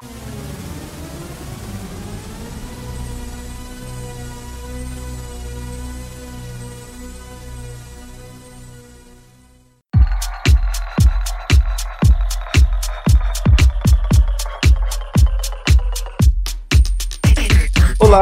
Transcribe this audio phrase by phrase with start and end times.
[0.00, 0.27] you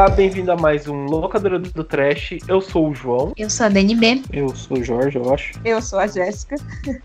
[0.07, 2.37] Olá, bem-vindo a mais um Locadora do Trash.
[2.47, 3.33] Eu sou o João.
[3.35, 4.23] Eu sou a DNB.
[4.31, 5.59] Eu sou o Jorge, eu acho.
[5.65, 6.55] Eu sou a Jéssica.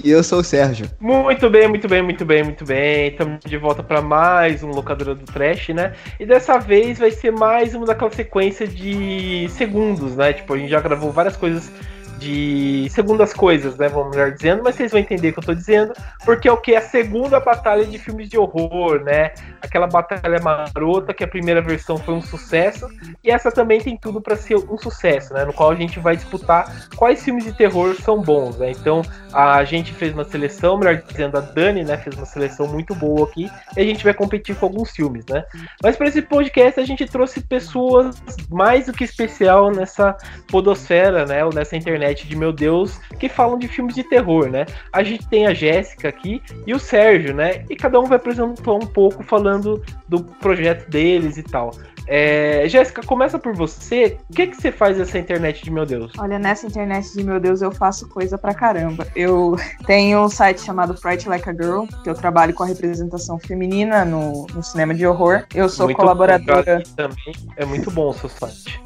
[0.05, 0.86] E eu sou o Sérgio.
[1.00, 3.09] Muito bem, muito bem, muito bem, muito bem.
[3.09, 5.95] Estamos de volta para mais um Locadora do Trash, né?
[6.21, 10.32] E dessa vez vai ser mais uma daquela sequência de segundos, né?
[10.32, 11.73] Tipo, a gente já gravou várias coisas
[12.22, 13.89] de segundas coisas, né?
[13.89, 15.93] Vamos melhor dizendo, mas vocês vão entender o que eu tô dizendo,
[16.25, 16.76] porque é o que?
[16.76, 19.32] A segunda batalha de filmes de horror, né?
[19.61, 22.89] Aquela batalha marota que a primeira versão foi um sucesso,
[23.25, 25.45] e essa também tem tudo para ser um sucesso, né?
[25.45, 28.70] No qual a gente vai disputar quais filmes de terror são bons, né?
[28.70, 31.96] Então a gente fez uma seleção, melhor dizendo, a Dani, né?
[31.96, 35.45] Fez uma seleção muito boa aqui, e a gente vai competir com alguns filmes, né?
[35.83, 38.17] Mas para esse podcast a gente trouxe pessoas
[38.48, 40.17] mais do que especial nessa
[40.48, 41.45] podosfera, né?
[41.45, 44.67] Ou nessa internet de meu Deus, que falam de filmes de terror, né?
[44.93, 47.65] A gente tem a Jéssica aqui e o Sérgio, né?
[47.69, 51.73] E cada um vai apresentar um pouco falando do projeto deles e tal.
[52.07, 54.19] É, Jéssica, começa por você.
[54.29, 56.13] O que, que você faz nessa internet de meu Deus?
[56.19, 59.07] Olha, nessa internet de meu Deus eu faço coisa pra caramba.
[59.15, 63.39] Eu tenho um site chamado Fright Like a Girl, que eu trabalho com a representação
[63.39, 65.45] feminina no, no cinema de horror.
[65.55, 66.83] Eu sou muito colaboradora.
[66.97, 68.81] Também é muito bom o seu site.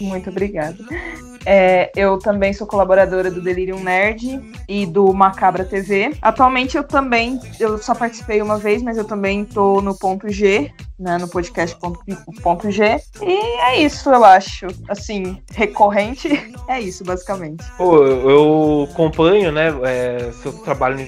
[0.00, 0.78] Muito obrigada.
[1.50, 6.14] É, eu também sou colaboradora do Delirium Nerd e do Macabra TV.
[6.20, 10.70] Atualmente eu também, eu só participei uma vez, mas eu também tô no ponto G,
[10.98, 12.00] né, no podcast ponto,
[12.42, 13.00] ponto G.
[13.22, 14.66] E é isso, eu acho.
[14.90, 16.28] Assim, recorrente,
[16.68, 17.64] é isso, basicamente.
[17.78, 20.98] Pô, eu acompanho, né, é, seu trabalho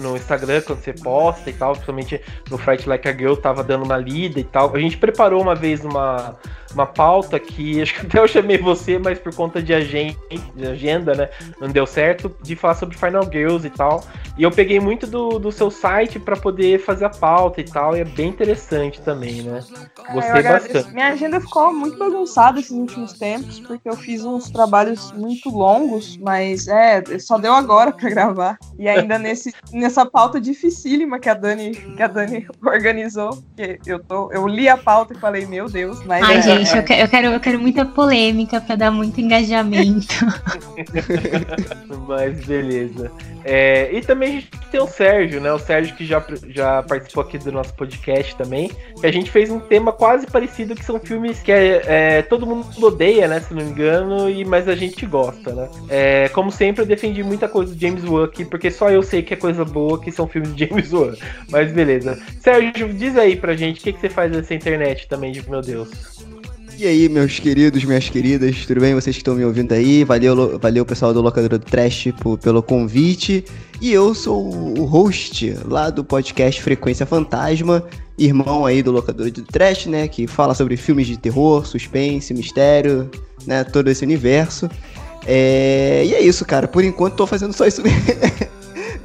[0.00, 3.84] no Instagram, quando você posta e tal, principalmente no Fright Like a Girl, tava dando
[3.84, 4.72] uma lida e tal.
[4.72, 6.38] A gente preparou uma vez uma
[6.72, 11.28] uma pauta que acho que até eu chamei você, mas por conta de agenda, né?
[11.60, 14.02] Não deu certo, de falar sobre Final Girls e tal.
[14.36, 17.96] E eu peguei muito do, do seu site para poder fazer a pauta e tal,
[17.96, 19.60] e é bem interessante também, né?
[20.08, 20.92] É, Gostei é, bastante.
[20.92, 26.16] Minha agenda ficou muito bagunçada esses últimos tempos, porque eu fiz uns trabalhos muito longos,
[26.16, 28.58] mas é, só deu agora para gravar.
[28.78, 34.02] E ainda nesse, nessa pauta dificílima que a Dani, que a Dani organizou, que eu,
[34.02, 36.22] tô, eu li a pauta e falei, meu Deus, mas.
[36.22, 39.69] Ai, é, gente, eu, quero, eu, quero, eu quero muita polêmica para dar muito engajamento.
[42.06, 43.10] Mas beleza.
[43.44, 45.52] É, e também a gente tem o Sérgio, né?
[45.52, 48.70] O Sérgio que já, já participou aqui do nosso podcast também.
[49.00, 52.46] Que a gente fez um tema quase parecido, que são filmes que é, é, todo
[52.46, 53.40] mundo odeia, né?
[53.40, 55.68] Se não me engano, e, mas a gente gosta, né?
[55.88, 59.22] É, como sempre, eu defendi muita coisa do James Wan aqui, porque só eu sei
[59.22, 61.14] que é coisa boa, que são filmes de James Wan.
[61.50, 62.20] Mas beleza.
[62.40, 65.60] Sérgio, diz aí pra gente o que, que você faz nessa internet também, de meu
[65.60, 66.20] Deus.
[66.80, 68.94] E aí, meus queridos, minhas queridas, tudo bem?
[68.94, 70.02] Vocês que estão me ouvindo aí?
[70.02, 73.44] Valeu, valeu pessoal do Locadora do Trash por, pelo convite.
[73.82, 77.84] E eu sou o host lá do podcast Frequência Fantasma,
[78.16, 80.08] irmão aí do Locadora do Trash, né?
[80.08, 83.10] Que fala sobre filmes de terror, suspense, mistério,
[83.46, 83.62] né?
[83.62, 84.66] Todo esse universo.
[85.26, 86.02] É...
[86.06, 86.66] E é isso, cara.
[86.66, 88.00] Por enquanto tô fazendo só isso mesmo.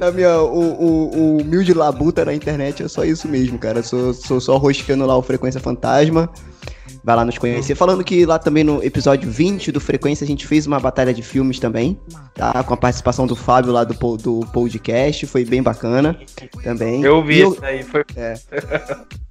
[0.00, 3.82] na minha o, o, o, humilde labuta na internet é só isso mesmo, cara.
[3.82, 6.30] Sou, sou só rosqueando lá o Frequência Fantasma
[7.06, 7.76] vai lá nos conhecer.
[7.76, 11.22] Falando que lá também no episódio 20 do Frequência a gente fez uma batalha de
[11.22, 11.96] filmes também,
[12.34, 12.64] tá?
[12.64, 16.18] Com a participação do Fábio lá do, do podcast, foi bem bacana
[16.64, 17.04] também.
[17.04, 18.04] Eu vi eu, isso aí, foi.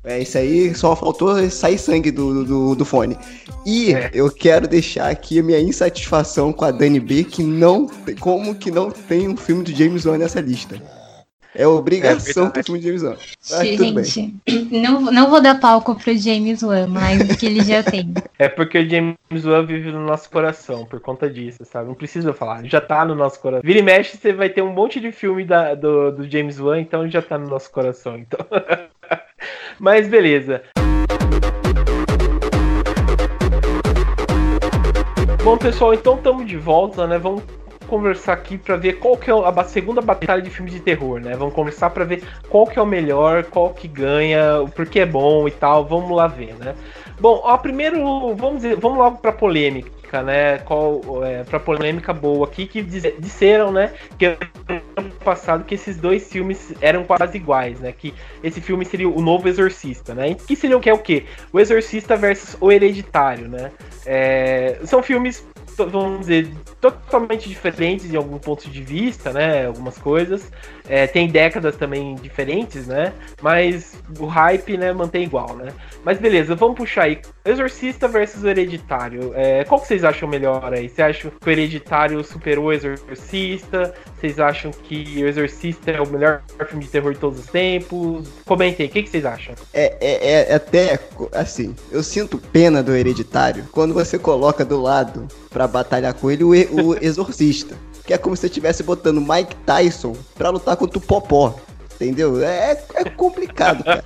[0.05, 3.17] É, é, isso aí só faltou sair sangue do, do, do fone.
[3.65, 4.11] E é.
[4.13, 7.89] eu quero deixar aqui a minha insatisfação com a Dani B, que não.
[8.19, 10.79] Como que não tem um filme do James Wan nessa lista?
[11.57, 13.15] É obrigação é pro filme de James Wan.
[14.03, 18.13] Gente, não, não vou dar palco pro James Wan, mais do que ele já tem.
[18.37, 21.87] É porque o James Wan vive no nosso coração, por conta disso, sabe?
[21.87, 23.61] Não precisa falar, já tá no nosso coração.
[23.65, 26.81] Vira e mexe, você vai ter um monte de filme da, do, do James Wan,
[26.81, 28.17] então já tá no nosso coração.
[28.17, 28.45] Então.
[29.79, 30.61] Mas beleza.
[35.41, 37.17] Bom, pessoal, então estamos de volta, né?
[37.17, 37.43] Vamos
[37.85, 41.35] conversar aqui para ver qual que é a segunda batalha de filmes de terror, né?
[41.35, 45.05] Vamos conversar para ver qual que é o melhor, qual que ganha, o porquê é
[45.05, 45.85] bom e tal.
[45.85, 46.75] Vamos lá ver, né?
[47.19, 50.57] Bom, ó, primeiro vamos dizer, vamos logo para polêmica, né?
[50.59, 54.25] Qual é, para polêmica boa aqui que diz, disseram, né, que
[54.97, 57.91] ano passado que esses dois filmes eram quase iguais, né?
[57.91, 60.33] Que esse filme seria o novo Exorcista, né?
[60.33, 61.25] Que seria o que é o quê?
[61.53, 63.71] O Exorcista versus o Hereditário, né?
[64.05, 65.47] É, são filmes
[65.77, 66.49] vamos dizer,
[66.79, 69.65] totalmente diferentes em algum ponto de vista, né?
[69.65, 70.51] Algumas coisas.
[70.87, 73.13] É, tem décadas também diferentes, né?
[73.41, 75.73] Mas o hype, né, mantém igual, né?
[76.03, 77.19] Mas beleza, vamos puxar aí.
[77.43, 79.31] Exorcista versus Hereditário.
[79.35, 80.89] É, qual que vocês acham melhor aí?
[80.89, 83.93] Você acha que o Hereditário superou o Exorcista?
[84.15, 88.27] Vocês acham que o Exorcista é o melhor filme de terror de todos os tempos?
[88.45, 89.55] Comentem, o que, que vocês acham?
[89.73, 90.99] É, é, é até
[91.33, 96.43] assim, eu sinto pena do Hereditário quando você coloca do lado pra batalhar com ele
[96.43, 97.75] o, o Exorcista.
[98.05, 101.55] Que é como se você estivesse botando Mike Tyson pra lutar contra o Popó.
[101.95, 102.43] Entendeu?
[102.43, 104.03] É, é complicado, cara.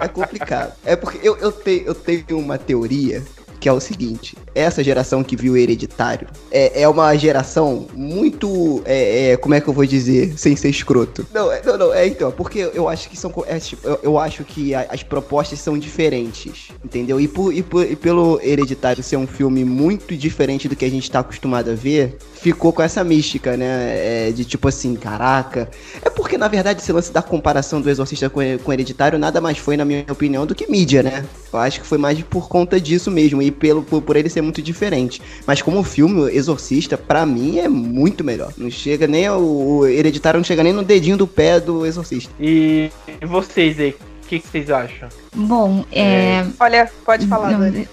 [0.00, 0.72] É complicado.
[0.84, 3.22] É porque eu, eu, te, eu tenho uma teoria
[3.64, 8.82] que é o seguinte: essa geração que viu Hereditário é, é uma geração muito.
[8.84, 10.38] É, é, como é que eu vou dizer?
[10.38, 11.26] Sem ser escroto.
[11.32, 13.32] Não, é, não, não, é então, porque eu acho que são.
[13.46, 17.18] É, tipo, eu, eu, acho que a, as propostas são diferentes, entendeu?
[17.18, 20.90] E, por, e, por, e pelo Hereditário ser um filme muito diferente do que a
[20.90, 24.28] gente tá acostumado a ver, ficou com essa mística, né?
[24.28, 25.70] É, de tipo assim, caraca.
[26.02, 29.56] É porque, na verdade, esse lance da comparação do Exorcista com, com Hereditário nada mais
[29.56, 31.24] foi, na minha opinião, do que mídia, né?
[31.50, 33.40] Eu acho que foi mais por conta disso mesmo.
[33.40, 35.22] E pelo, por, por ele ser muito diferente.
[35.46, 38.52] Mas como filme, Exorcista, para mim, é muito melhor.
[38.58, 42.30] Não chega nem o, o Hereditário não chega nem no dedinho do pé do Exorcista.
[42.38, 42.90] E
[43.22, 43.90] vocês aí,
[44.24, 45.08] o que, que, vocês acham?
[45.34, 46.02] Bom, é...
[46.02, 46.46] é...
[46.60, 47.88] Olha, pode falar, não, Deixa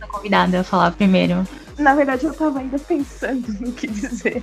[0.00, 1.46] a convidada falar primeiro.
[1.78, 4.42] Na verdade, eu tava ainda pensando no que dizer.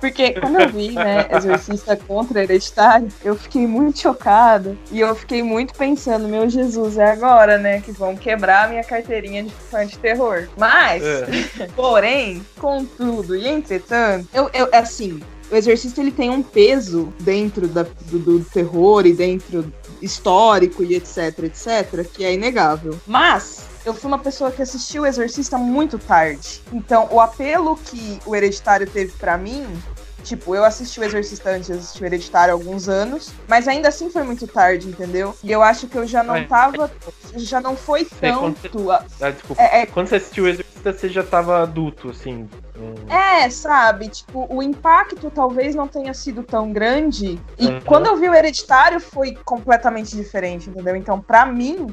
[0.00, 4.76] Porque quando eu vi, né, Exorcista contra Hereditário, eu fiquei muito chocada.
[4.92, 8.84] E eu fiquei muito pensando, meu Jesus, é agora, né, que vão quebrar a minha
[8.84, 10.48] carteirinha de fã de terror.
[10.56, 11.68] Mas, é.
[11.74, 15.20] porém, contudo e entretanto, eu, eu assim,
[15.50, 20.94] o Exorcista ele tem um peso dentro da, do, do, terror e dentro histórico e
[20.94, 22.98] etc, etc, que é inegável.
[23.06, 26.62] Mas eu fui uma pessoa que assistiu o Exorcista muito tarde.
[26.72, 29.66] Então, o apelo que o Hereditário teve para mim
[30.28, 34.10] Tipo, eu assisti o Exorcista antes, assisti o Hereditário há alguns anos, mas ainda assim
[34.10, 35.34] foi muito tarde, entendeu?
[35.42, 36.44] E eu acho que eu já não é.
[36.44, 36.90] tava.
[37.34, 38.38] Já não foi tanto.
[38.68, 39.62] Quando você, ah, desculpa.
[39.62, 39.86] É, é...
[39.86, 42.46] Quando você assistiu o Exorcista, você já tava adulto, assim.
[43.08, 44.08] É, sabe?
[44.08, 47.40] Tipo, o impacto talvez não tenha sido tão grande.
[47.58, 47.80] E uhum.
[47.80, 50.94] quando eu vi o Hereditário foi completamente diferente, entendeu?
[50.94, 51.86] Então, para mim,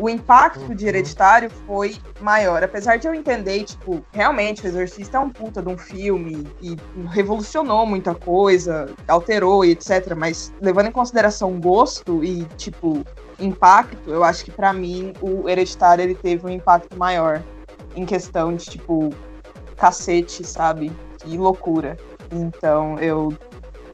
[0.00, 0.88] o impacto de uhum.
[0.88, 2.64] Hereditário foi maior.
[2.64, 6.76] Apesar de eu entender, tipo, realmente o Exorcista é um puta de um filme e
[7.10, 10.14] revolucionou muita coisa, alterou e etc.
[10.16, 13.04] Mas levando em consideração gosto e, tipo,
[13.38, 17.42] impacto, eu acho que para mim o Hereditário ele teve um impacto maior
[17.94, 19.10] em questão de, tipo,
[19.76, 20.90] cacete, sabe?
[21.18, 21.98] Que loucura.
[22.32, 23.32] Então eu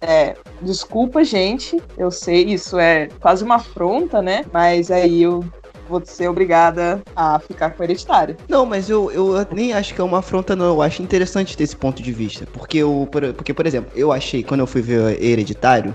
[0.01, 1.83] é, desculpa, gente.
[1.97, 4.45] Eu sei, isso é quase uma afronta, né?
[4.53, 5.45] Mas aí eu
[5.89, 8.37] vou ser obrigada a ficar com o hereditário.
[8.49, 10.67] Não, mas eu, eu nem acho que é uma afronta, não.
[10.67, 12.47] Eu acho interessante desse ponto de vista.
[12.53, 15.95] Porque, eu, porque, por exemplo, eu achei, quando eu fui ver hereditário,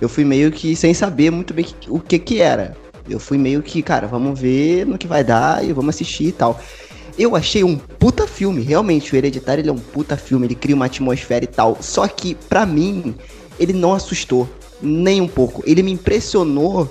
[0.00, 2.76] eu fui meio que sem saber muito bem o que que era.
[3.08, 6.32] Eu fui meio que, cara, vamos ver no que vai dar e vamos assistir e
[6.32, 6.60] tal.
[7.18, 9.12] Eu achei um puta filme, realmente.
[9.12, 11.76] O Hereditário ele é um puta filme, ele cria uma atmosfera e tal.
[11.80, 13.14] Só que, pra mim,
[13.58, 14.48] ele não assustou.
[14.80, 15.62] Nem um pouco.
[15.66, 16.88] Ele me impressionou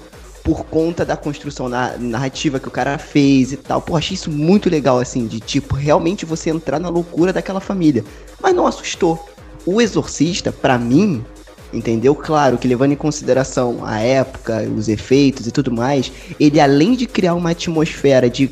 [0.50, 3.80] por conta da construção na, narrativa que o cara fez e tal.
[3.80, 8.04] Pô, achei isso muito legal, assim, de tipo, realmente você entrar na loucura daquela família.
[8.42, 9.24] Mas não assustou.
[9.63, 11.24] O Exorcista, para mim,
[11.72, 12.16] entendeu?
[12.16, 17.06] Claro que levando em consideração a época, os efeitos e tudo mais, ele além de
[17.06, 18.50] criar uma atmosfera de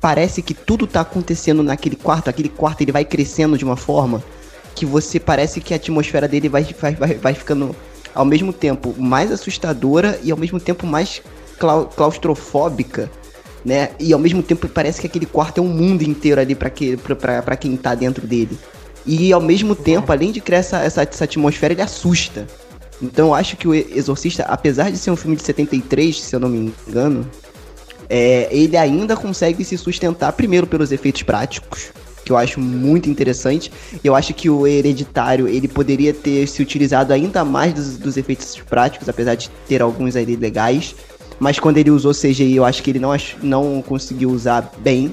[0.00, 4.20] parece que tudo tá acontecendo naquele quarto, aquele quarto ele vai crescendo de uma forma
[4.74, 7.76] que você parece que a atmosfera dele vai, vai, vai, vai ficando
[8.14, 11.22] ao mesmo tempo mais assustadora e ao mesmo tempo mais
[11.96, 13.10] claustrofóbica,
[13.64, 13.90] né?
[13.98, 16.96] E ao mesmo tempo parece que aquele quarto é um mundo inteiro ali para que,
[16.96, 18.58] pra, pra quem tá dentro dele.
[19.06, 22.46] E ao mesmo tempo, além de criar essa, essa, essa atmosfera, ele assusta.
[23.00, 26.40] Então eu acho que o Exorcista, apesar de ser um filme de 73, se eu
[26.40, 27.28] não me engano,
[28.08, 31.92] é, ele ainda consegue se sustentar primeiro pelos efeitos práticos,
[32.24, 33.72] que eu acho muito interessante.
[34.02, 38.56] Eu acho que o Hereditário ele poderia ter se utilizado ainda mais dos, dos efeitos
[38.68, 40.94] práticos, apesar de ter alguns ali legais.
[41.38, 43.10] Mas quando ele usou CGI, eu acho que ele não,
[43.42, 45.12] não conseguiu usar bem,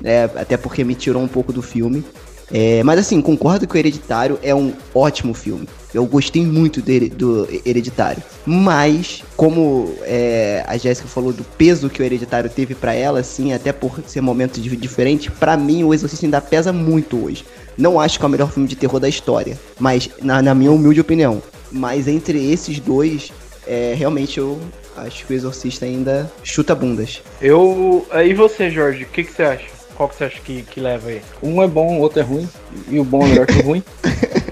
[0.00, 0.24] né?
[0.24, 2.04] até porque me tirou um pouco do filme.
[2.52, 5.68] É, mas assim, concordo que o Hereditário é um ótimo filme.
[5.96, 8.22] Eu gostei muito dele, do Hereditário.
[8.44, 13.54] Mas, como é, a Jéssica falou do peso que o Hereditário teve para ela, assim,
[13.54, 17.46] até por ser momentos diferentes, para mim o Exorcista ainda pesa muito hoje.
[17.78, 20.70] Não acho que é o melhor filme de terror da história, mas na, na minha
[20.70, 21.42] humilde opinião.
[21.72, 23.32] Mas entre esses dois,
[23.66, 24.60] é, realmente eu
[24.98, 27.22] acho que o Exorcista ainda chuta bundas.
[27.40, 28.06] Eu.
[28.22, 29.66] E você, Jorge, o que, que você acha?
[29.94, 31.22] Qual que você acha que, que leva aí?
[31.42, 32.46] Um é bom, o outro é ruim.
[32.90, 33.82] E o bom é melhor que o ruim.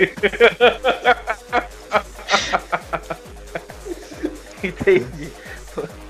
[4.62, 5.32] Entendi.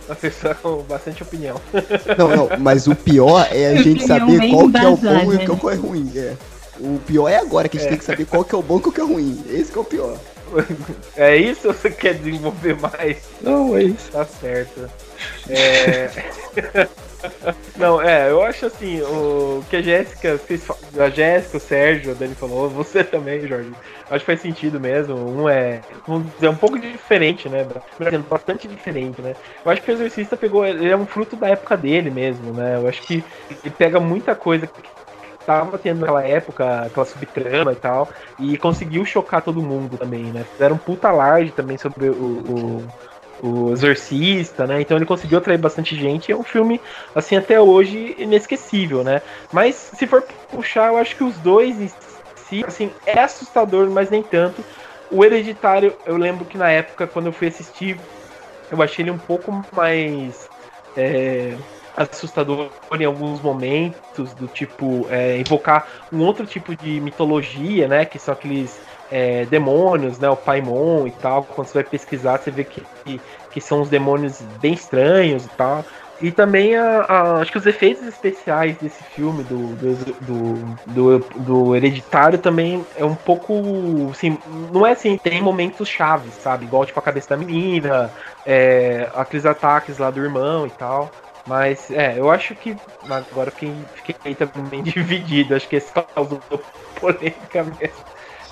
[0.06, 1.60] Uma pessoa com bastante opinião.
[2.18, 5.46] Não, não, mas o pior é a gente saber qual que é o bom e
[5.46, 6.12] qual que é ruim.
[6.16, 6.34] É.
[6.80, 8.78] O pior é agora que a gente tem que saber qual que é o bom
[8.78, 9.44] e qual que é o ruim.
[9.50, 10.18] Esse que é o pior.
[11.16, 13.18] É isso ou você quer desenvolver mais?
[13.40, 14.10] Não, é isso.
[14.10, 14.90] Tá certo.
[15.48, 16.10] É...
[17.76, 20.66] Não, é, eu acho assim, o que a Jéssica fez,
[20.98, 23.70] a Jéssica, o Sérgio, a Dani falou, você também, Jorge.
[24.10, 25.16] Acho que faz sentido mesmo.
[25.16, 27.66] Um é, vamos dizer, um pouco diferente, né?
[28.28, 29.34] Bastante diferente, né?
[29.64, 32.76] Eu acho que o Exorcista pegou, ele é um fruto da época dele mesmo, né?
[32.76, 33.24] Eu acho que
[33.64, 34.82] ele pega muita coisa que
[35.46, 38.08] tava tendo naquela época, aquela subtrama e tal,
[38.38, 40.44] e conseguiu chocar todo mundo também, né?
[40.52, 42.88] Fizeram um puta large também sobre o, o,
[43.42, 44.80] o Exorcista, né?
[44.80, 46.30] Então ele conseguiu atrair bastante gente.
[46.32, 46.82] É um filme,
[47.14, 49.22] assim, até hoje inesquecível, né?
[49.50, 51.88] Mas se for puxar, eu acho que os dois em
[52.34, 54.64] si, assim, é assustador, mas nem tanto.
[55.08, 58.08] O Hereditário, eu lembro que na época, quando eu fui assistir,
[58.70, 60.50] eu achei ele um pouco mais.
[60.94, 61.58] É,
[61.96, 68.04] assustador em alguns momentos, do tipo é, invocar um outro tipo de mitologia, né?
[68.04, 68.80] Que são aqueles
[69.10, 70.28] é, demônios, né?
[70.30, 71.46] O Paimon e tal.
[71.46, 75.50] Quando você vai pesquisar, você vê que, que, que são uns demônios bem estranhos e
[75.50, 75.86] tal.
[76.20, 80.78] E também a, a- acho que os efeitos especiais desse filme, do, do, do,
[81.36, 84.10] do, Hereditário, também é um pouco.
[84.12, 86.66] Assim, não é assim, tem momentos chaves, sabe?
[86.66, 88.12] Igual tipo a cabeça da menina,
[88.44, 91.16] é, aqueles ataques lá do irmão e tal.
[91.44, 92.80] Mas é, eu acho que.
[93.08, 95.54] Agora fiquei, fiquei também dividido.
[95.54, 96.44] Acho que esse causou
[96.94, 98.04] polêmica mesmo.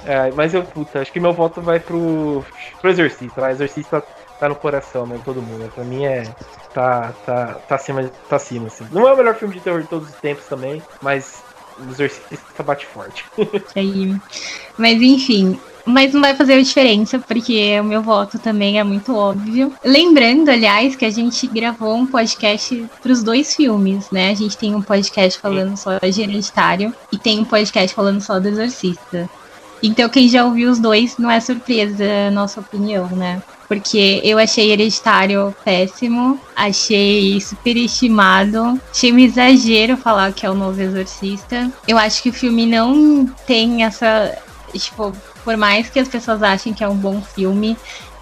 [0.04, 2.44] É, mas eu, puta, acho que meu voto vai pro,
[2.80, 3.40] pro Exorcista.
[3.40, 4.02] O Exorcista
[4.38, 5.70] tá no coração mesmo, todo mundo.
[5.74, 6.24] Pra mim é.
[6.72, 8.86] Tá, tá, tá acima, tá acima, assim.
[8.92, 11.42] Não é o melhor filme de terror de todos os tempos também, mas
[11.78, 13.24] o Exorcista bate forte.
[13.74, 14.14] Aí.
[14.76, 15.58] Mas enfim.
[15.84, 19.72] Mas não vai fazer diferença, porque o meu voto também é muito óbvio.
[19.82, 24.30] Lembrando, aliás, que a gente gravou um podcast para os dois filmes, né?
[24.30, 28.38] A gente tem um podcast falando só de Hereditário e tem um podcast falando só
[28.38, 29.30] do Exorcista.
[29.82, 33.42] Então, quem já ouviu os dois, não é surpresa nossa opinião, né?
[33.68, 40.80] Porque eu achei Hereditário péssimo, achei superestimado, achei um exagero falar que é o novo
[40.80, 41.70] Exorcista.
[41.86, 44.36] Eu acho que o filme não tem essa.
[44.72, 45.12] Tipo,
[45.44, 47.76] por mais que as pessoas achem que é um bom filme,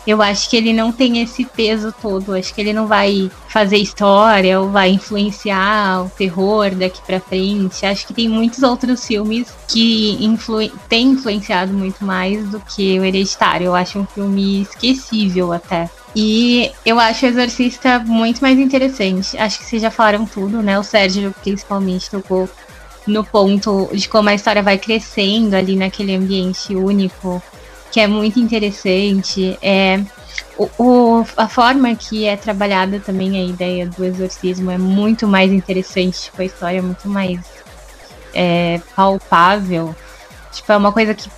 [0.06, 2.34] eu acho que ele não tem esse peso todo.
[2.34, 7.84] Acho que ele não vai fazer história ou vai influenciar o terror daqui pra frente.
[7.84, 13.04] Acho que tem muitos outros filmes que influ têm influenciado muito mais do que o
[13.04, 13.66] Hereditário.
[13.66, 15.90] Eu acho um filme esquecível até.
[16.14, 19.36] E eu acho o Exorcista muito mais interessante.
[19.36, 20.78] Acho que vocês já falaram tudo, né?
[20.78, 22.48] O Sérgio principalmente tocou
[23.06, 27.42] no ponto de como a história vai crescendo ali naquele ambiente único,
[27.90, 29.58] que é muito interessante.
[29.62, 30.00] É,
[30.56, 35.52] o, o- a forma que é trabalhada também a ideia do exorcismo é muito mais
[35.52, 37.40] interessante, tipo, a história é muito mais
[38.34, 39.94] é, palpável.
[40.52, 41.30] Tipo, é uma coisa que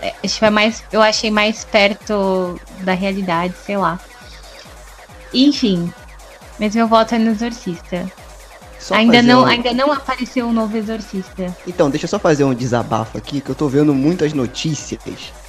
[0.00, 3.98] é, tipo, é mais, eu achei mais perto da realidade, sei lá.
[5.32, 5.92] Enfim,
[6.58, 8.10] mas meu voto é no Exorcista.
[8.78, 11.56] Só ainda não, um- ainda não apareceu o novo Exorcista.
[11.66, 15.00] Então, deixa eu só fazer um desabafo aqui, que eu tô vendo muitas notícias,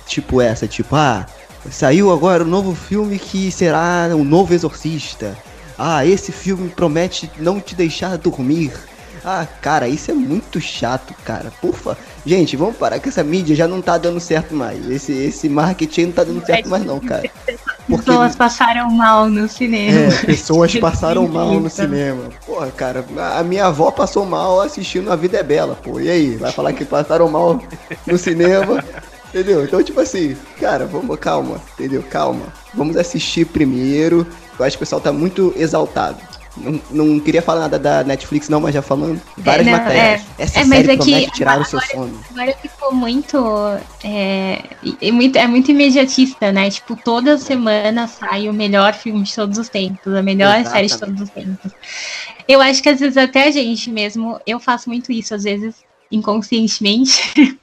[0.05, 1.25] tipo essa, tipo, ah,
[1.71, 5.35] saiu agora um novo filme que será um novo exorcista.
[5.77, 8.71] Ah, esse filme promete não te deixar dormir.
[9.27, 11.51] Ah, cara, isso é muito chato, cara.
[11.59, 11.97] Porra.
[12.23, 14.87] Gente, vamos parar que essa mídia já não tá dando certo mais.
[14.87, 17.23] Esse, esse marketing não tá dando certo mais não, cara.
[17.87, 20.13] Porque Pessoas passaram mal no cinema.
[20.13, 22.29] é, pessoas passaram mal no cinema.
[22.45, 23.03] Porra, cara,
[23.35, 25.99] a minha avó passou mal assistindo A Vida é Bela, pô.
[25.99, 26.35] E aí?
[26.35, 27.59] Vai falar que passaram mal
[28.05, 28.83] no cinema?
[29.35, 29.65] Entendeu?
[29.65, 32.01] Então, tipo assim, cara, vamos, calma, entendeu?
[32.03, 32.53] Calma.
[32.73, 34.25] Vamos assistir primeiro.
[34.57, 36.17] Eu acho que o pessoal tá muito exaltado.
[36.55, 40.21] Não, não queria falar nada da Netflix, não, mas já falando várias não, matérias.
[40.39, 40.43] é.
[40.43, 42.17] Essa É, mas série é promete tirar o seu sono.
[42.31, 43.37] Agora ficou muito
[44.05, 44.63] é,
[45.01, 45.35] é muito.
[45.37, 46.69] é muito imediatista, né?
[46.69, 50.93] Tipo, toda semana sai o melhor filme de todos os tempos, a melhor série de
[50.93, 51.17] Exatamente.
[51.17, 51.71] todos os tempos.
[52.47, 55.75] Eu acho que às vezes até a gente mesmo, eu faço muito isso, às vezes
[56.11, 57.35] inconscientemente.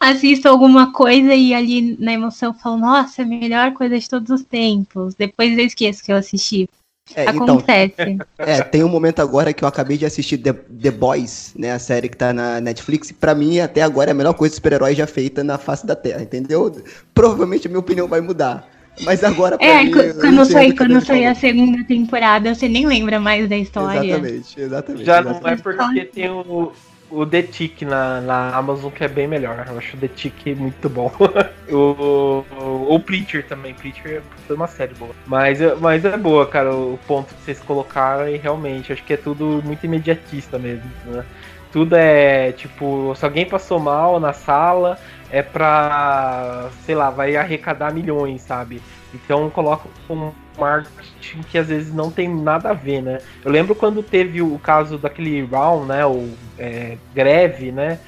[0.00, 4.30] Assisto alguma coisa e ali na emoção falo, nossa, é a melhor coisa de todos
[4.30, 5.14] os tempos.
[5.14, 6.68] Depois eu esqueço que eu assisti.
[7.14, 7.94] É, então, Acontece.
[8.38, 11.72] É, tem um momento agora que eu acabei de assistir The, The Boys, né?
[11.72, 13.10] A série que tá na Netflix.
[13.10, 15.86] E pra mim, até agora, é a melhor coisa de super-herói já feita na face
[15.86, 16.72] da Terra, entendeu?
[17.14, 18.66] Provavelmente a minha opinião vai mudar.
[19.00, 23.18] Mas agora, pra É, mim, quando que quando sai a segunda temporada, você nem lembra
[23.18, 24.06] mais da história.
[24.06, 25.04] Exatamente, exatamente.
[25.04, 25.62] Já não é exatamente.
[25.62, 26.72] porque tem o,
[27.12, 29.64] o The Tick na, na Amazon, que é bem melhor.
[29.68, 31.12] Eu acho o The Tick muito bom.
[31.68, 33.74] o, o, o Preacher também.
[33.74, 35.14] Preacher foi uma série boa.
[35.26, 38.28] Mas, mas é boa, cara, o ponto que vocês colocaram.
[38.28, 41.24] E realmente, acho que é tudo muito imediatista mesmo, né?
[41.70, 44.98] Tudo é tipo, se alguém passou mal na sala,
[45.30, 48.82] é pra, sei lá, vai arrecadar milhões, sabe?
[49.14, 53.18] Então coloca um marketing que às vezes não tem nada a ver, né?
[53.44, 56.04] Eu lembro quando teve o caso daquele round, né?
[56.06, 57.98] O é, greve, né?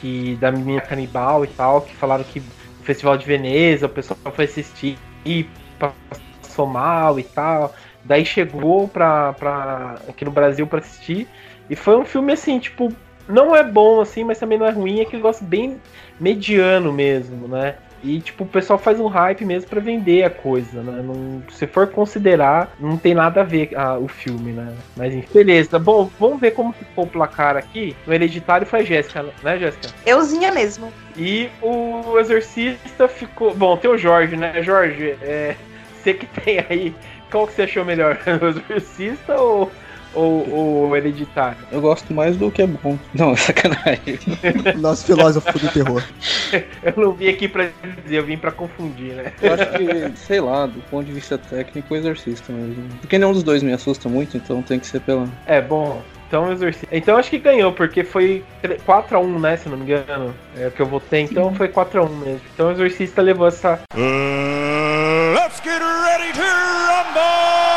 [0.00, 4.18] Que da menina canibal e tal, que falaram que o Festival de Veneza, o pessoal
[4.32, 5.46] foi assistir e
[5.78, 7.74] passou mal e tal.
[8.04, 11.28] Daí chegou pra, pra, aqui no Brasil para assistir.
[11.68, 12.92] E foi um filme assim, tipo,
[13.28, 15.80] não é bom assim, mas também não é ruim, é que gosto bem
[16.18, 17.76] mediano mesmo, né?
[18.02, 21.02] E, tipo, o pessoal faz um hype mesmo para vender a coisa, né?
[21.02, 24.74] Não, se for considerar, não tem nada a ver ah, o filme, né?
[24.96, 25.78] Mas enfim, beleza.
[25.78, 27.94] Bom, vamos ver como ficou o placar aqui.
[28.06, 29.88] No Hereditário foi a Jéssica, né, Jéssica?
[30.06, 30.92] Euzinha mesmo.
[31.16, 33.54] E o Exorcista ficou.
[33.54, 34.62] Bom, tem o Jorge, né?
[34.62, 35.56] Jorge, é...
[36.02, 36.94] você que tem aí.
[37.30, 38.18] Qual que você achou melhor?
[38.40, 39.70] O Exorcista ou
[40.14, 41.58] ou, ou hereditário?
[41.70, 42.98] Eu gosto mais do que é bom.
[43.14, 44.18] Não, sacanagem.
[44.78, 46.02] Nosso filósofo do terror.
[46.82, 47.68] eu não vim aqui pra
[48.04, 49.32] dizer, eu vim pra confundir, né?
[49.40, 52.88] Eu acho que, sei lá, do ponto de vista técnico, o exorcista mesmo.
[53.00, 55.28] Porque nenhum dos dois me assusta muito, então tem que ser pela.
[55.46, 56.02] É, bom.
[56.30, 56.86] Então, exorcista.
[56.92, 59.56] Então acho que ganhou, porque foi 4x1, né?
[59.56, 60.32] Se não me engano.
[60.56, 62.40] É o que eu votei, então foi 4x1 mesmo.
[62.54, 63.80] Então o exorcista levou essa.
[63.96, 67.69] Uh, let's get ready to rumble!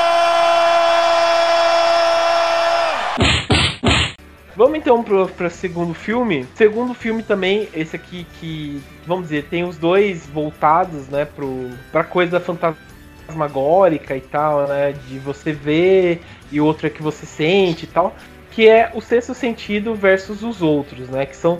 [4.55, 6.45] Vamos então pro, pro segundo filme.
[6.55, 12.03] Segundo filme também, esse aqui que, vamos dizer, tem os dois voltados, né, pro, pra
[12.03, 18.15] coisa fantasmagórica e tal, né, de você ver e outra que você sente e tal,
[18.51, 21.59] que é o Sexto Sentido versus os outros, né, que são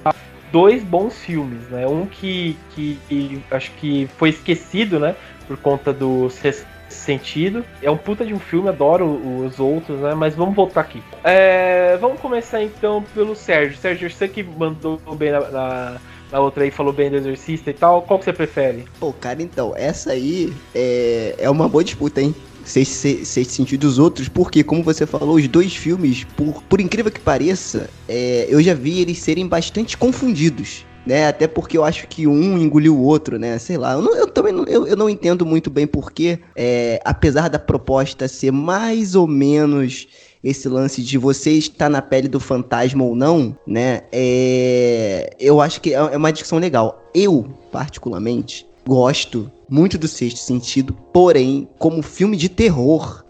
[0.52, 5.16] dois bons filmes, né, um que, que, que acho que foi esquecido, né,
[5.48, 6.68] por conta do Sexto
[7.03, 7.63] sentido.
[7.81, 9.05] É um puta de um filme, adoro
[9.45, 10.13] os outros, né?
[10.13, 11.01] Mas vamos voltar aqui.
[11.24, 13.77] É, vamos começar então pelo Sérgio.
[13.77, 16.00] Sérgio, você que mandou bem na,
[16.31, 18.01] na, outra aí, falou bem do Exorcista e tal.
[18.01, 18.85] Qual que você prefere?
[19.00, 22.33] Pô, cara, então, essa aí é, é uma boa disputa, hein?
[22.66, 27.20] Sexto, sentido dos outros, porque, como você falou, os dois filmes, por, por incrível que
[27.20, 31.27] pareça, é, eu já vi eles serem bastante confundidos né?
[31.27, 33.57] Até porque eu acho que um engoliu o outro, né?
[33.59, 37.00] Sei lá, eu, não, eu também não, eu, eu, não entendo muito bem porque, é,
[37.03, 40.07] apesar da proposta ser mais ou menos
[40.44, 44.01] esse lance de você estar na pele do fantasma ou não, né?
[44.11, 47.01] É, eu acho que é, é uma discussão legal.
[47.13, 53.24] Eu, particularmente, gosto muito do Sexto Sentido, porém, como filme de terror,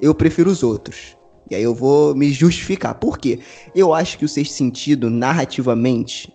[0.00, 1.16] eu prefiro os outros.
[1.48, 2.94] E aí eu vou me justificar.
[2.96, 3.38] Por quê?
[3.74, 6.32] Eu acho que o Sexto Sentido, narrativamente,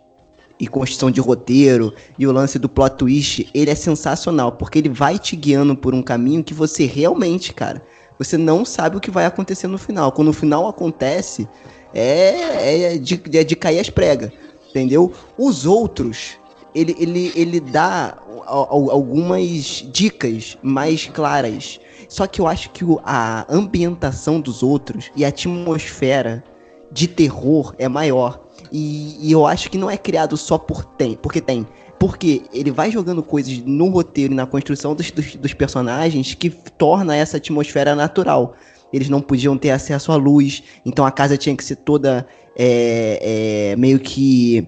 [0.61, 4.89] e construção de roteiro e o lance do plot twist, ele é sensacional, porque ele
[4.89, 7.83] vai te guiando por um caminho que você realmente, cara,
[8.19, 10.11] você não sabe o que vai acontecer no final.
[10.11, 11.49] Quando o final acontece,
[11.95, 14.31] é, é, de, é de cair as pregas,
[14.69, 15.11] entendeu?
[15.35, 16.37] Os outros,
[16.75, 21.79] ele, ele, ele dá algumas dicas mais claras.
[22.07, 26.43] Só que eu acho que a ambientação dos outros e a atmosfera
[26.91, 28.41] de terror é maior.
[28.71, 31.65] E, e, eu acho que não é criado só por tem, porque tem.
[31.99, 36.49] Porque ele vai jogando coisas no roteiro e na construção dos, dos, dos personagens que
[36.49, 38.55] torna essa atmosfera natural.
[38.91, 42.27] Eles não podiam ter acesso à luz, então a casa tinha que ser toda
[42.57, 44.67] é, é, meio que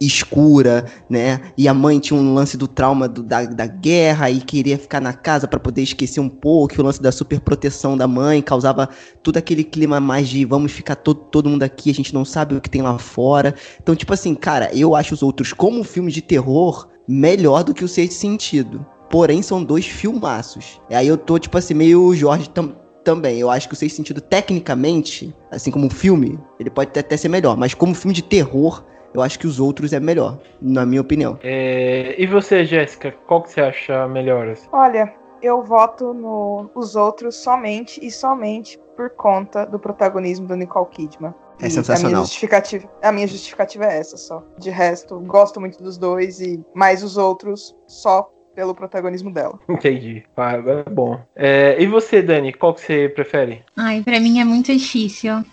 [0.00, 1.40] escura, né?
[1.56, 5.00] E a mãe tinha um lance do trauma do, da, da guerra e queria ficar
[5.00, 6.80] na casa para poder esquecer um pouco.
[6.80, 8.88] O lance da super proteção da mãe causava
[9.22, 12.54] todo aquele clima mais de vamos ficar todo, todo mundo aqui, a gente não sabe
[12.54, 13.54] o que tem lá fora.
[13.82, 17.84] Então, tipo assim, cara, eu acho os outros como filmes de terror melhor do que
[17.84, 18.84] o Sexto Sentido.
[19.08, 20.80] Porém, são dois filmaços.
[20.90, 23.38] E aí eu tô, tipo assim, meio Jorge tam também.
[23.38, 27.28] Eu acho que o Sexto Sentido, tecnicamente, assim como um filme, ele pode até ser
[27.28, 27.56] melhor.
[27.56, 28.84] Mas como filme de terror,
[29.16, 31.38] eu acho que os outros é melhor, na minha opinião.
[31.42, 32.14] É...
[32.18, 34.54] E você, Jéssica, qual que você acha melhor?
[34.72, 40.86] Olha, eu voto no os outros somente e somente por conta do protagonismo do Nicole
[40.90, 41.34] Kidman.
[41.60, 42.10] É sensacional.
[42.10, 44.44] A minha, justificativa, a minha justificativa é essa só.
[44.58, 49.58] De resto, gosto muito dos dois e mais os outros só pelo protagonismo dela.
[49.68, 50.24] Entendi.
[50.36, 51.18] Ah, é bom.
[51.34, 53.64] É, e você, Dani, qual que você prefere?
[53.76, 55.44] Ai, para mim é muito difícil.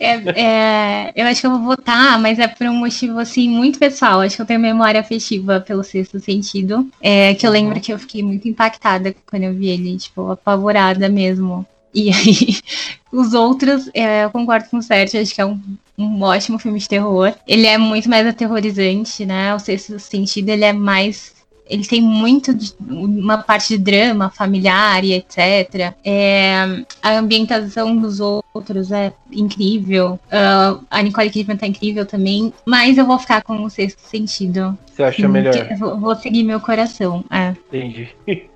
[0.00, 3.78] É, é, eu acho que eu vou votar, mas é por um motivo assim muito
[3.78, 4.20] pessoal.
[4.20, 6.88] Acho que eu tenho memória afetiva pelo sexto sentido.
[7.00, 7.80] É, que eu lembro uhum.
[7.80, 11.66] que eu fiquei muito impactada quando eu vi ele, tipo, apavorada mesmo.
[11.92, 12.58] E aí,
[13.10, 15.60] os outros, é, eu concordo com o Sérgio, acho que é um,
[15.96, 17.34] um ótimo filme de terror.
[17.46, 19.54] Ele é muito mais aterrorizante, né?
[19.54, 21.37] O sexto sentido, ele é mais
[21.68, 25.94] ele tem muito de, uma parte de drama familiar e etc.
[26.04, 30.18] É, a ambientação dos outros é incrível.
[30.26, 32.52] Uh, a Nicole Kidman tá incrível também.
[32.64, 34.76] Mas eu vou ficar com o sexto sentido.
[34.86, 35.54] Você acha melhor?
[35.78, 37.24] Vou, vou seguir meu coração.
[37.30, 37.54] É.
[37.68, 38.08] Entendi.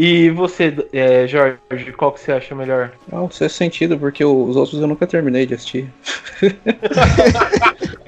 [0.00, 1.58] E você, é, Jorge,
[1.96, 2.92] qual que você acha melhor?
[3.10, 5.92] Não, o sexto sentido, porque os outros eu nunca terminei de assistir.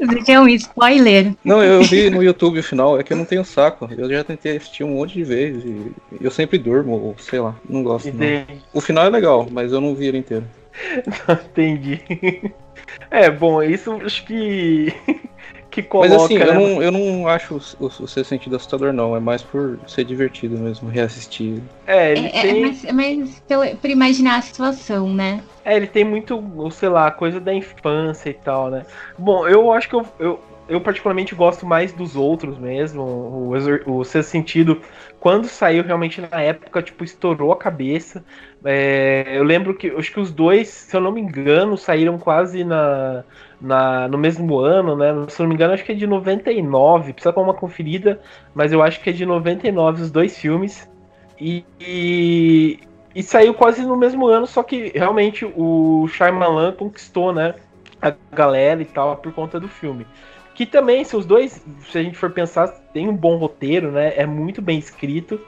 [0.00, 1.34] Você quer um spoiler?
[1.44, 3.88] Não, eu vi no YouTube o final, é que eu não tenho saco.
[3.96, 7.54] Eu já tentei assistir um monte de vezes e eu sempre durmo, ou sei lá,
[7.68, 8.10] não gosto.
[8.12, 8.46] Não.
[8.72, 10.44] O final é legal, mas eu não vi ele inteiro.
[11.50, 12.00] Entendi.
[13.10, 14.92] É, bom, isso acho que
[15.70, 16.08] que coloca.
[16.10, 19.14] Mas assim, eu não, eu não acho o, o, o seu sentido assustador, não.
[19.14, 21.62] É mais por ser divertido mesmo, reassistir.
[21.86, 22.50] É, ele é, tem.
[22.50, 25.40] É, mas, mas pelo, por imaginar a situação, né?
[25.64, 28.84] É, ele tem muito, sei lá, coisa da infância e tal, né?
[29.16, 33.02] Bom, eu acho que eu, eu, eu particularmente gosto mais dos outros mesmo.
[33.02, 33.52] O,
[33.86, 34.80] o Sexto Sentido,
[35.18, 38.24] quando saiu realmente na época, tipo, estourou a cabeça.
[38.64, 42.64] É, eu lembro que, acho que os dois, se eu não me engano, saíram quase
[42.64, 43.24] na
[43.60, 45.12] na, no mesmo ano, né?
[45.28, 47.12] Se não me engano, acho que é de 99.
[47.12, 48.20] Precisa dar uma conferida,
[48.54, 50.88] mas eu acho que é de 99 os dois filmes.
[51.38, 52.80] E, e,
[53.14, 57.54] e, saiu quase no mesmo ano, só que realmente o Shyamalan conquistou, né?
[58.00, 60.06] A galera e tal por conta do filme.
[60.60, 64.12] Que também, se os dois, se a gente for pensar, tem um bom roteiro, né?
[64.14, 65.40] É muito bem escrito.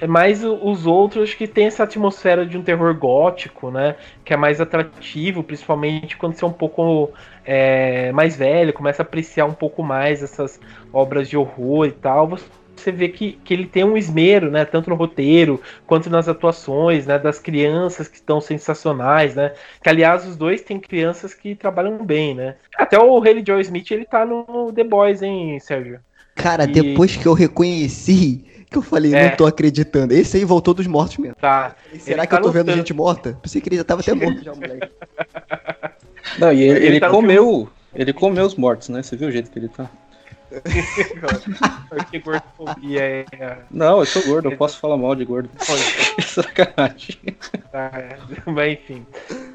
[0.00, 3.96] É mais os outros que tem essa atmosfera de um terror gótico, né?
[4.24, 7.10] Que é mais atrativo, principalmente quando você é um pouco
[7.44, 10.60] é, mais velho, começa a apreciar um pouco mais essas
[10.92, 12.28] obras de horror e tal.
[12.28, 12.46] Você
[12.90, 14.64] vê que, que ele tem um esmero, né?
[14.64, 17.18] Tanto no roteiro quanto nas atuações, né?
[17.18, 19.52] Das crianças que estão sensacionais, né?
[19.82, 22.56] Que aliás os dois têm crianças que trabalham bem, né?
[22.76, 26.00] Até o Haley Joe Smith ele tá no The Boys, hein, Sérgio?
[26.34, 26.68] Cara, e...
[26.68, 29.30] depois que eu reconheci que eu falei, é.
[29.30, 30.12] não tô acreditando.
[30.12, 31.36] Esse aí voltou dos mortos mesmo.
[31.36, 31.76] Tá.
[31.98, 33.38] Será ele que tá eu tô vendo gente morta?
[33.40, 34.90] Pensei que ele já tava até morto já, moleque.
[36.38, 37.68] Não, e ele, ele, ele tá comeu.
[37.94, 39.02] Ele comeu os mortos, né?
[39.02, 39.88] Você viu o jeito que ele tá?
[42.10, 43.58] Que gordofobia é.
[43.70, 45.50] Não, eu sou gordo, eu posso falar mal de gordo.
[46.22, 47.18] Sacanagem.
[47.72, 48.16] Ah, é.
[48.46, 49.06] Mas enfim.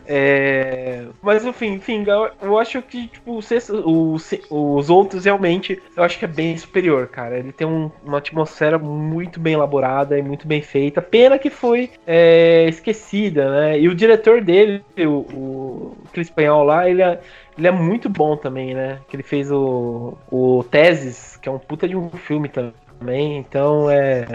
[0.05, 1.05] É...
[1.21, 2.05] Mas enfim, enfim,
[2.41, 4.17] eu acho que tipo, o,
[4.49, 7.37] o, os outros realmente eu acho que é bem superior, cara.
[7.37, 11.01] Ele tem um, uma atmosfera muito bem elaborada e muito bem feita.
[11.01, 13.79] Pena que foi é, esquecida, né?
[13.79, 17.19] E o diretor dele, o, o aquele espanhol lá, ele é
[17.59, 19.01] ele é muito bom também, né?
[19.09, 23.37] Que ele fez o, o Teses, que é um puta de um filme também.
[23.37, 24.25] Então é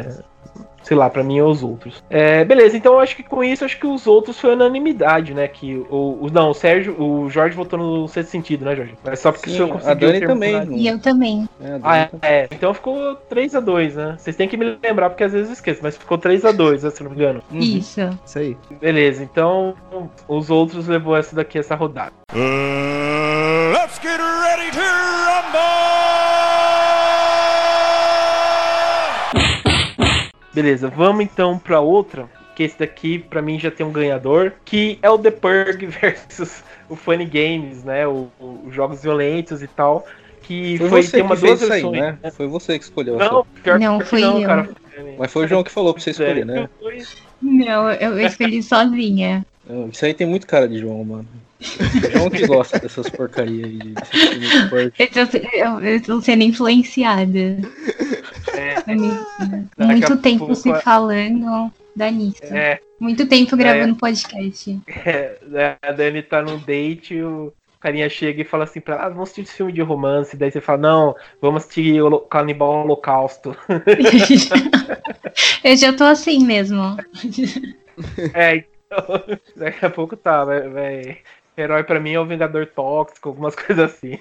[0.84, 2.04] sei lá, para mim é os outros.
[2.08, 5.48] É, beleza, então eu acho que com isso acho que os outros foi unanimidade, né?
[5.48, 8.94] Que o, o não, o Sérgio, o Jorge votou no sexto sentido, né, Jorge?
[9.04, 10.08] É só porque Sim, o senhor conseguiu.
[10.08, 10.78] A Dani também.
[10.78, 11.48] E eu também.
[11.60, 14.16] É, ah, é, é, Então ficou 3 a 2 né?
[14.18, 16.82] Vocês têm que me lembrar porque às vezes eu esqueço, mas ficou 3 a 2
[16.82, 17.42] né, se não me engano.
[17.50, 17.58] Uhum.
[17.58, 18.00] Isso.
[18.24, 18.56] Isso aí.
[18.80, 19.74] Beleza, então
[20.28, 22.12] os outros levou essa daqui, essa rodada.
[22.32, 25.83] Uh, let's get ready to rumble!
[30.54, 32.28] Beleza, vamos então para outra.
[32.54, 34.52] Que esse daqui, para mim, já tem um ganhador.
[34.64, 38.06] Que é o The Purg versus o Funny Games, né?
[38.06, 40.06] Os jogos violentos e tal.
[40.42, 42.18] Que foi, foi você tem uma duas versões, aí, né?
[42.32, 43.16] Foi você que escolheu.
[43.16, 44.46] Não, pior não, que fui não, eu.
[44.46, 44.68] Cara.
[45.18, 46.68] Mas foi o João que falou pra você escolher, né?
[47.42, 49.44] Não, eu escolhi sozinha.
[49.90, 51.26] Isso aí tem muito cara de João, mano.
[52.12, 53.78] João que gosta dessas porcarias aí.
[53.78, 54.98] De,
[55.58, 57.58] eu, eu tô sendo influenciada.
[58.56, 59.84] É.
[59.84, 60.54] Muito tempo pouco...
[60.54, 62.46] se falando da Anitta.
[62.46, 62.80] É.
[62.98, 63.98] Muito tempo gravando é.
[63.98, 64.80] podcast.
[64.88, 67.52] É, né, a Dani tá num date, o
[67.84, 70.36] carinha chega e fala assim pra ela, ah, vamos assistir esse filme de romance.
[70.36, 73.54] Daí você fala, não, vamos assistir o Canibal Holocausto.
[75.62, 76.96] Eu já tô assim mesmo.
[78.32, 79.22] É, então,
[79.56, 81.18] daqui a pouco tá, vai, vai,
[81.56, 84.18] Herói para mim é o Vingador Tóxico, algumas coisas assim.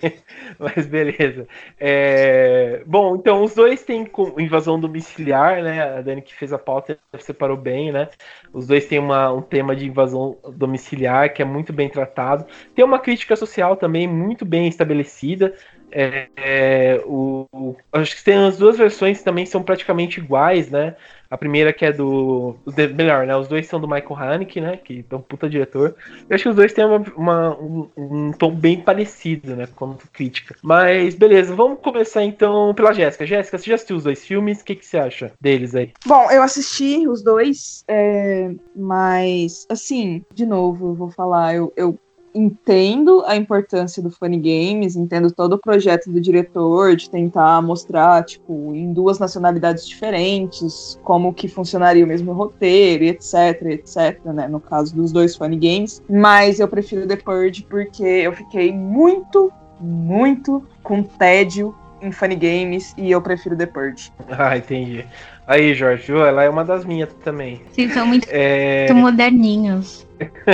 [0.59, 1.47] Mas beleza.
[1.79, 2.83] É...
[2.85, 5.97] Bom, então os dois têm invasão domiciliar, né?
[5.97, 8.09] A Dani que fez a pauta separou bem, né?
[8.53, 12.45] Os dois têm uma, um tema de invasão domiciliar que é muito bem tratado.
[12.75, 15.55] Tem uma crítica social também muito bem estabelecida.
[15.95, 20.95] É, é, o, o, acho que tem as duas versões também são praticamente iguais, né?
[21.29, 22.55] A primeira que é do.
[22.95, 23.35] Melhor, né?
[23.35, 24.77] Os dois são do Michael Haneke, né?
[24.77, 25.95] Que é um puta diretor.
[26.29, 29.67] Eu acho que os dois têm uma, uma um, um, tom bem parecido, né?
[29.75, 30.55] Quanto crítica.
[30.61, 33.25] Mas beleza, vamos começar então pela Jéssica.
[33.25, 34.61] Jéssica, você já assistiu os dois filmes?
[34.61, 35.91] O que, que você acha deles aí?
[36.05, 41.99] Bom, eu assisti os dois, é, mas assim, de novo, eu vou falar, eu, eu
[42.33, 48.23] entendo a importância do Funny Games, entendo todo o projeto do diretor de tentar mostrar,
[48.23, 54.59] tipo, em duas nacionalidades diferentes, como que funcionaria o mesmo roteiro, etc, etc, né, no
[54.59, 60.63] caso dos dois Funny Games, mas eu prefiro The Purge porque eu fiquei muito, muito
[60.81, 64.11] com tédio em Funny Games e eu prefiro The Purge.
[64.29, 65.05] Ah, entendi.
[65.45, 67.61] Aí, Jorge, ela é uma das minhas também.
[67.73, 68.87] Sim, são muito, é...
[68.87, 70.02] muito moderninhos.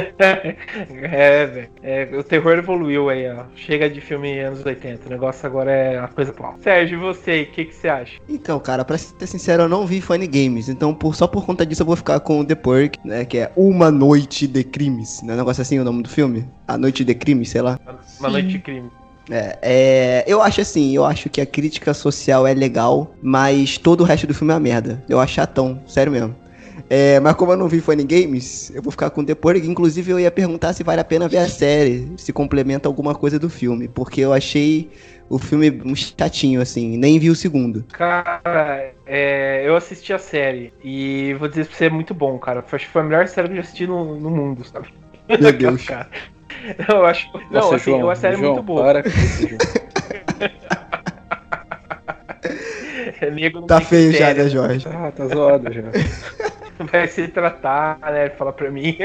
[0.90, 1.70] é, velho.
[1.82, 3.44] É, o terror evoluiu aí, ó.
[3.56, 5.08] Chega de filme anos 80.
[5.08, 6.56] O negócio agora é a coisa atual.
[6.62, 7.42] Sérgio, e você?
[7.44, 8.20] O que, que você acha?
[8.28, 10.70] Então, cara, pra ser sincero, eu não vi Funny Games.
[10.70, 13.26] Então, por, só por conta disso, eu vou ficar com o The Perk, né?
[13.26, 15.22] Que é Uma Noite de Crimes.
[15.22, 16.48] Não é um negócio assim o nome do filme?
[16.68, 17.80] A Noite de Crimes, sei lá.
[18.20, 18.92] Uma Noite de Crimes.
[19.30, 24.02] É, é, eu acho assim, eu acho que a crítica social é legal, mas todo
[24.02, 25.04] o resto do filme é uma merda.
[25.08, 26.36] Eu acho chatão, sério mesmo.
[26.90, 29.70] É, mas como eu não vi Funny Games, eu vou ficar com o The Purge.
[29.70, 33.38] Inclusive, eu ia perguntar se vale a pena ver a série, se complementa alguma coisa
[33.38, 34.90] do filme, porque eu achei
[35.30, 37.86] o filme um chatinho, assim, nem vi o segundo.
[37.92, 42.62] Cara, é, eu assisti a série e vou dizer pra você, é muito bom, cara.
[42.62, 44.88] Acho que foi a melhor série que eu já assisti no, no mundo, sabe?
[45.40, 45.86] Meu Deus.
[45.86, 46.10] cara.
[46.88, 47.30] Eu acho.
[47.34, 48.84] Não, Nossa, assim, João, a série João, é muito boa.
[48.84, 49.60] Para com isso, João.
[53.68, 54.88] tá feio já, né, Jorge?
[54.90, 55.84] Ah, tá zoado já.
[56.92, 58.30] Vai se tratar, né?
[58.30, 58.98] Fala pra mim.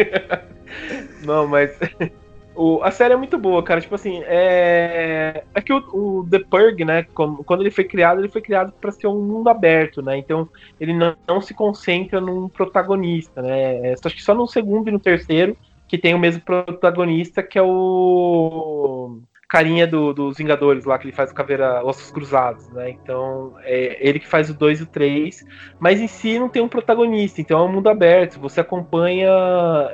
[1.24, 1.76] Não, mas.
[2.56, 3.80] O, a série é muito boa, cara.
[3.80, 5.42] Tipo assim, é.
[5.52, 7.02] É que o, o The Purge, né?
[7.12, 10.16] Quando ele foi criado, ele foi criado para ser um mundo aberto, né?
[10.18, 13.90] Então ele não, não se concentra num protagonista, né?
[13.90, 15.56] É, acho que só no segundo e no terceiro
[15.88, 19.18] que tem o mesmo protagonista, que é o
[19.54, 22.90] carinha do, dos Vingadores lá, que ele faz o Caveira Ossos Cruzados, né?
[22.90, 25.44] Então, é ele que faz o 2 e o 3,
[25.78, 28.40] mas em si não tem um protagonista, então é um mundo aberto.
[28.40, 29.30] Você acompanha.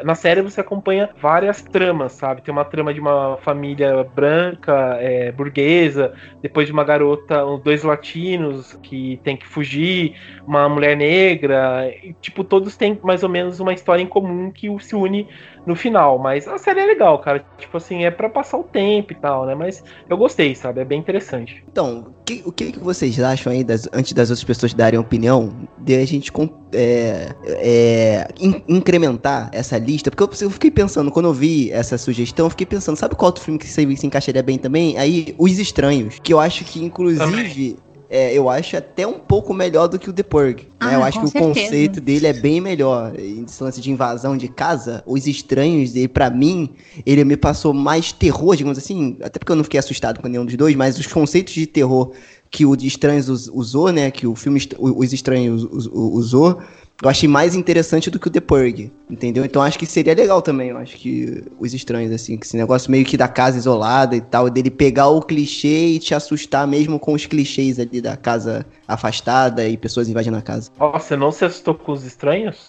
[0.03, 2.41] Na série você acompanha várias tramas, sabe?
[2.41, 8.79] Tem uma trama de uma família branca, é, burguesa, depois de uma garota, dois latinos
[8.83, 10.15] que tem que fugir,
[10.47, 14.75] uma mulher negra, e, tipo, todos têm mais ou menos uma história em comum que
[14.81, 15.29] se une
[15.67, 16.19] no final.
[16.19, 17.45] Mas a série é legal, cara.
[17.59, 19.55] Tipo assim, é para passar o tempo e tal, né?
[19.55, 20.81] Mas eu gostei, sabe?
[20.81, 21.65] É bem interessante.
[21.71, 25.53] Então, que, o que, que vocês acham aí, das, antes das outras pessoas darem opinião,
[25.79, 26.31] de a gente
[26.73, 30.11] é, é, in, incrementar essa lista?
[30.11, 33.29] Porque eu, eu, fiquei pensando, quando eu vi essa sugestão, eu fiquei pensando, sabe qual
[33.29, 34.97] outro filme que se, se encaixaria bem também?
[34.99, 37.25] Aí, Os Estranhos, que eu acho que, inclusive.
[37.25, 37.77] Também
[38.11, 40.57] é, eu acho até um pouco melhor do que o The Purge.
[40.57, 40.65] Né?
[40.81, 41.45] Ah, Eu acho que certeza.
[41.45, 43.13] o conceito dele é bem melhor.
[43.17, 46.71] Esse lance de invasão de casa, os estranhos dele, para mim,
[47.07, 49.17] ele me passou mais terror, digamos assim.
[49.23, 52.11] Até porque eu não fiquei assustado com nenhum dos dois, mas os conceitos de terror
[52.51, 54.11] que o de Estranhos usou, né?
[54.11, 56.59] Que o filme Os Estranhos usou,
[57.03, 59.45] eu achei mais interessante do que o The Purge, entendeu?
[59.45, 62.91] Então acho que seria legal também, eu acho que os estranhos, assim, que esse negócio
[62.91, 66.99] meio que da casa isolada e tal, dele pegar o clichê e te assustar mesmo
[66.99, 70.71] com os clichês ali da casa afastada e pessoas invadindo a casa.
[70.79, 72.69] Nossa, não se assustou com os estranhos?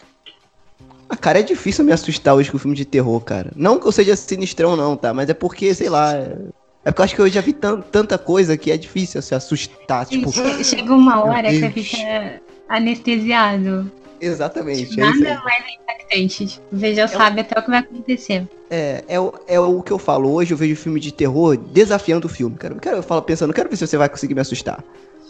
[1.10, 3.52] Ah, cara, é difícil me assustar hoje com filme de terror, cara.
[3.54, 5.14] Não que eu seja sinistrão, não, tá?
[5.14, 6.16] Mas é porque, sei lá.
[6.16, 6.38] É,
[6.86, 10.06] é porque eu acho que eu já vi tanta coisa que é difícil se assustar.
[10.06, 10.32] Tipo,
[10.64, 13.92] chega uma hora que você fica anestesiado.
[14.22, 15.00] Exatamente.
[15.00, 16.62] É Nada é mais impactante.
[16.72, 17.42] Você já é sabe o...
[17.42, 18.48] até o que vai acontecer.
[18.70, 20.32] É, é, o, é o que eu falo.
[20.32, 22.76] Hoje eu vejo filme de terror desafiando o filme, cara.
[22.76, 24.84] Eu, quero, eu falo pensando, quero ver se você vai conseguir me assustar.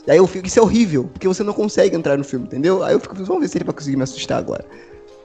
[0.07, 2.83] Aí eu fico, isso é horrível, porque você não consegue entrar no filme, entendeu?
[2.83, 4.65] Aí eu fico, vamos ver se ele vai conseguir me assustar agora.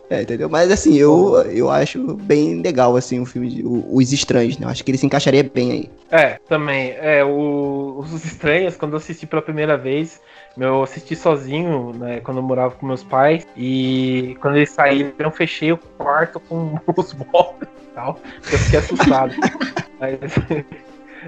[0.08, 0.48] É, entendeu?
[0.48, 4.66] Mas assim, eu, eu acho bem legal, assim, o filme de, o, Os Estranhos, né?
[4.66, 5.90] Eu acho que ele se encaixaria bem aí.
[6.10, 6.94] É, também.
[6.98, 10.20] É, o, Os Estranhos, quando eu assisti pela primeira vez,
[10.56, 13.46] eu assisti sozinho, né, quando eu morava com meus pais.
[13.56, 18.18] E quando eles saíram, eu fechei o quarto com os móveis e tal.
[18.52, 19.34] Eu fiquei assustado.
[19.98, 20.18] Mas,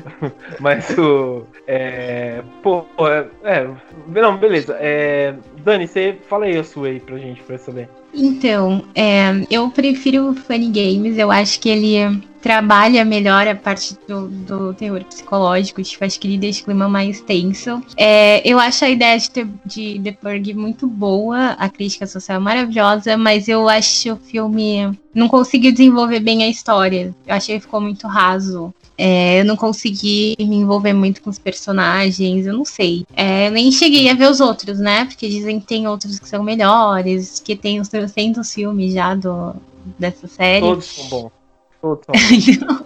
[0.60, 1.44] mas o.
[1.66, 3.70] É, pô, é, é,
[4.08, 4.76] Não, beleza.
[4.80, 5.34] É,
[5.64, 7.88] Dani, você fala aí a sua aí pra gente, pra saber.
[8.14, 11.18] Então, é, eu prefiro o Funny Games.
[11.18, 15.82] Eu acho que ele trabalha melhor a parte do, do terror psicológico.
[15.82, 17.82] Tipo, acho que ele deixa o clima mais tenso.
[17.96, 21.50] É, eu acho a ideia de, de The Purge muito boa.
[21.58, 23.16] A crítica social é maravilhosa.
[23.16, 24.98] Mas eu acho o filme...
[25.14, 27.14] Não conseguiu desenvolver bem a história.
[27.26, 28.72] Eu achei que ficou muito raso.
[29.00, 33.06] É, eu não consegui me envolver muito com os personagens, eu não sei.
[33.14, 35.04] É, nem cheguei a ver os outros, né?
[35.04, 39.54] Porque dizem que tem outros que são melhores, que tem uns 300 filmes já do,
[39.96, 40.66] dessa série.
[40.66, 41.32] Todos são bons.
[41.80, 42.84] Todos são bons.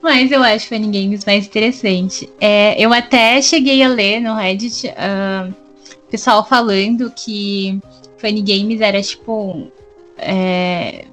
[0.00, 2.28] Mas eu acho Funny Games mais interessante.
[2.40, 5.54] É, eu até cheguei a ler no Reddit uh,
[6.10, 7.80] pessoal falando que
[8.18, 9.68] Funny Games era tipo.
[10.18, 11.06] É,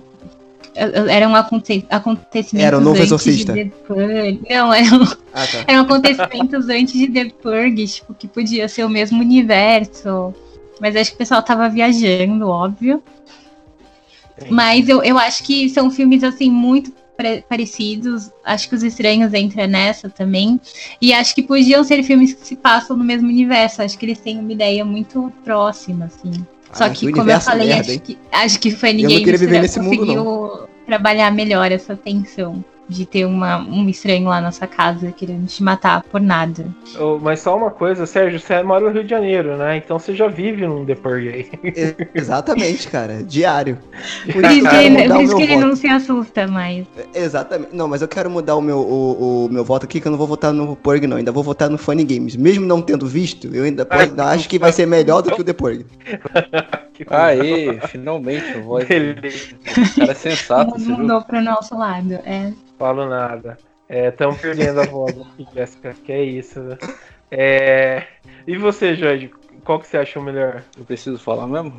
[1.10, 3.54] eram aconte acontecimentos era o novo exorcista.
[3.54, 3.72] de.
[4.50, 5.64] Não, eram, ah, tá.
[5.68, 10.34] eram acontecimentos antes de The Purge, tipo, que podia ser o mesmo universo.
[10.80, 13.04] Mas acho que o pessoal tava viajando, óbvio.
[14.50, 16.94] Mas eu, eu acho que são filmes, assim, muito
[17.50, 18.32] parecidos.
[18.46, 20.60] Acho que Os Estranhos entra nessa também.
[21.02, 23.82] E acho que podiam ser filmes que se passam no mesmo universo.
[23.82, 26.32] Acho que eles têm uma ideia muito próxima, assim.
[26.72, 29.84] Ah, Só que, como eu falei, merda, acho, que, acho que foi ninguém que conseguiu
[29.84, 35.46] mundo, trabalhar melhor essa tensão de ter uma, um estranho lá na sua casa querendo
[35.46, 36.66] te matar por nada.
[37.00, 39.78] Oh, mas só uma coisa, Sérgio, você mora no Rio de Janeiro, né?
[39.78, 41.50] Então você já vive num The aí.
[42.16, 43.24] Exatamente, cara.
[43.24, 43.78] Diário.
[44.32, 46.86] Por isso, que, ele, por isso que ele não se assusta mais.
[47.14, 47.76] Exatamente.
[47.76, 50.18] Não, mas eu quero mudar o meu, o, o meu voto aqui, que eu não
[50.18, 51.18] vou votar no Purg, não.
[51.18, 52.36] Ainda vou votar no Funny Games.
[52.36, 55.42] Mesmo não tendo visto, eu ainda, Ai, ainda acho que vai ser melhor do que
[55.42, 55.86] o The Purg.
[57.08, 58.88] Aê, finalmente, o voz.
[58.88, 60.80] cara é sensato.
[60.80, 62.52] Mudou pro nosso lado, é.
[62.80, 63.58] Falo nada.
[63.90, 65.94] Estamos é, perdendo a voz aqui, Jéssica.
[65.94, 66.78] Que é isso, né?
[67.30, 68.08] É...
[68.48, 69.30] E você, Jorge?
[69.70, 70.64] Qual que você achou melhor?
[70.76, 71.72] Eu preciso falar mesmo?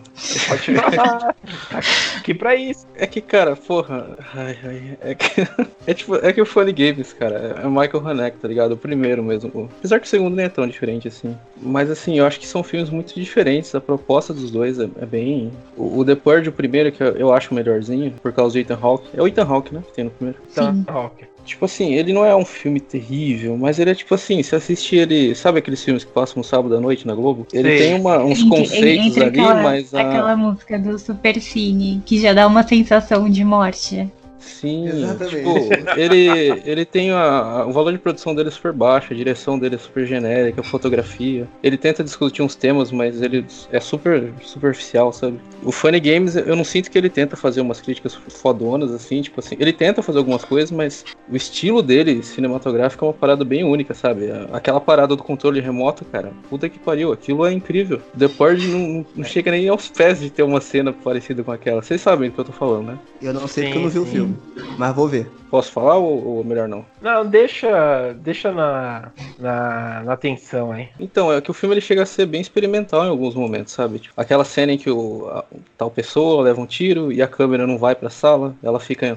[0.46, 1.34] Pode falar.
[2.22, 2.86] que pra isso.
[2.94, 4.16] É que, cara, porra.
[4.32, 5.40] Ai, ai, é que.
[5.88, 8.72] É tipo, é que o Funny Games, cara, é o Michael Haneke, tá ligado?
[8.72, 9.68] O primeiro mesmo.
[9.78, 11.36] Apesar que o segundo nem é tão diferente assim.
[11.60, 13.74] Mas assim, eu acho que são filmes muito diferentes.
[13.74, 15.50] A proposta dos dois é, é bem.
[15.76, 18.78] O, o The Purge, o primeiro, que eu acho o melhorzinho, por causa do Ethan
[18.80, 19.08] Hawke.
[19.14, 19.82] É o Ethan Hawke, né?
[19.88, 20.38] Que tem no primeiro.
[20.48, 21.26] Ethan Hawke.
[21.50, 24.98] Tipo assim, ele não é um filme terrível, mas ele é tipo assim, se assistir
[24.98, 25.34] ele.
[25.34, 27.44] Sabe aqueles filmes que passam no sábado à noite na Globo?
[27.52, 27.84] Ele Sim.
[27.84, 29.92] tem uma, uns conceitos entre ali, aquela, mas.
[29.92, 30.00] A...
[30.00, 34.08] Aquela música do Super Cine, que já dá uma sensação de morte.
[34.40, 34.86] Sim,
[35.28, 39.58] tipo, ele, ele tem a, o valor de produção dele é super baixo, a direção
[39.58, 41.46] dele é super genérica, a fotografia.
[41.62, 45.38] Ele tenta discutir uns temas, mas ele é super superficial, sabe?
[45.62, 49.40] O Funny Games, eu não sinto que ele tenta fazer umas críticas fodonas, assim, tipo
[49.40, 49.56] assim.
[49.58, 53.92] Ele tenta fazer algumas coisas, mas o estilo dele, cinematográfico, é uma parada bem única,
[53.92, 54.30] sabe?
[54.52, 58.00] Aquela parada do controle remoto, cara, puta que pariu, aquilo é incrível.
[58.18, 61.82] The Purge não, não chega nem aos pés de ter uma cena parecida com aquela.
[61.82, 62.98] Vocês sabem do que eu tô falando, né?
[63.20, 64.00] Eu não sei sim, porque eu não vi sim.
[64.00, 64.29] o filme.
[64.78, 65.30] Mas vou ver.
[65.50, 66.84] Posso falar ou, ou, melhor não?
[67.02, 70.88] Não, deixa, deixa na, na, na atenção aí.
[70.98, 73.98] Então, é que o filme ele chega a ser bem experimental em alguns momentos, sabe?
[73.98, 75.44] Tipo, aquela cena em que o, a,
[75.76, 79.16] tal pessoa leva um tiro e a câmera não vai pra sala, ela fica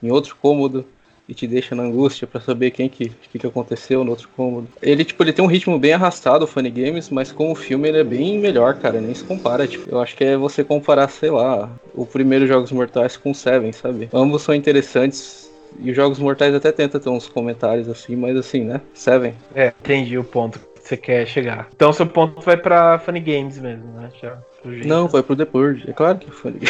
[0.00, 0.84] em outro cômodo
[1.28, 4.68] e te deixa na angústia para saber quem que, que, que aconteceu no outro cômodo.
[4.82, 7.88] Ele, tipo, ele tem um ritmo bem arrastado, o Funny Games, mas com o filme
[7.88, 11.08] ele é bem melhor, cara, nem se compara, tipo, eu acho que é você comparar,
[11.08, 14.08] sei lá, o primeiro Jogos Mortais com o Seven, sabe?
[14.12, 18.64] Ambos são interessantes, e os Jogos Mortais até tenta ter uns comentários assim, mas assim,
[18.64, 18.80] né?
[18.92, 19.34] Seven.
[19.54, 21.68] É, entendi o ponto que você quer chegar.
[21.74, 24.10] Então seu ponto vai pra Funny Games mesmo, né?
[24.20, 24.38] Já.
[24.64, 25.90] Não, vai pro The Purge.
[25.90, 26.54] É claro que foi.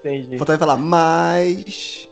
[0.00, 0.38] Entendi.
[0.38, 2.08] Faltava falar, mas.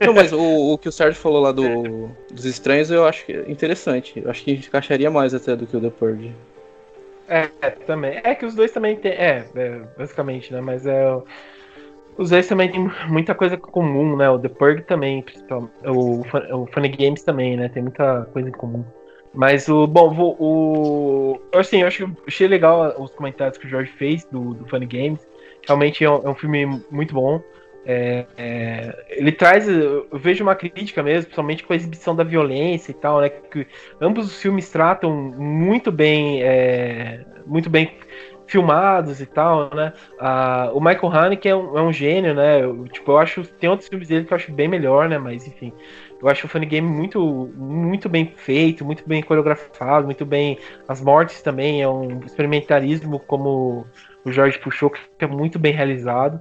[0.00, 3.32] Não, mas o, o que o Sérgio falou lá do, dos estranhos eu acho que
[3.32, 4.20] é interessante.
[4.22, 6.34] Eu acho que encaixaria mais até do que o The Purge.
[7.28, 8.20] É, é também.
[8.22, 9.12] É que os dois também tem.
[9.12, 10.60] É, é basicamente, né?
[10.60, 11.16] Mas é.
[12.18, 14.28] Os dois também tem muita coisa comum, né?
[14.28, 15.72] O The Purge também, principalmente.
[15.86, 16.20] O,
[16.54, 17.68] o Funny Games também, né?
[17.68, 18.84] Tem muita coisa em comum.
[19.32, 19.86] Mas o.
[19.86, 21.40] Bom, vou, o.
[21.54, 25.26] Assim, eu acho, achei legal os comentários que o Jorge fez do, do Funny Games.
[25.66, 27.42] Realmente é um, é um filme muito bom.
[27.84, 32.92] É, é, ele traz, eu vejo uma crítica mesmo, principalmente com a exibição da violência
[32.92, 33.28] e tal, né?
[33.28, 33.66] Que
[34.00, 37.92] ambos os filmes tratam muito bem, é, muito bem
[38.46, 39.92] filmados e tal, né?
[40.20, 42.62] Ah, o Michael Haneke é um, é um gênio, né?
[42.62, 45.18] Eu, tipo, eu acho tem outros filmes dele que eu acho bem melhor, né?
[45.18, 45.72] Mas enfim,
[46.20, 50.58] eu acho o Funny Game muito, muito bem feito, muito bem coreografado, muito bem.
[50.86, 53.86] As mortes também é um experimentarismo, como
[54.24, 56.40] o Jorge puxou, que é muito bem realizado.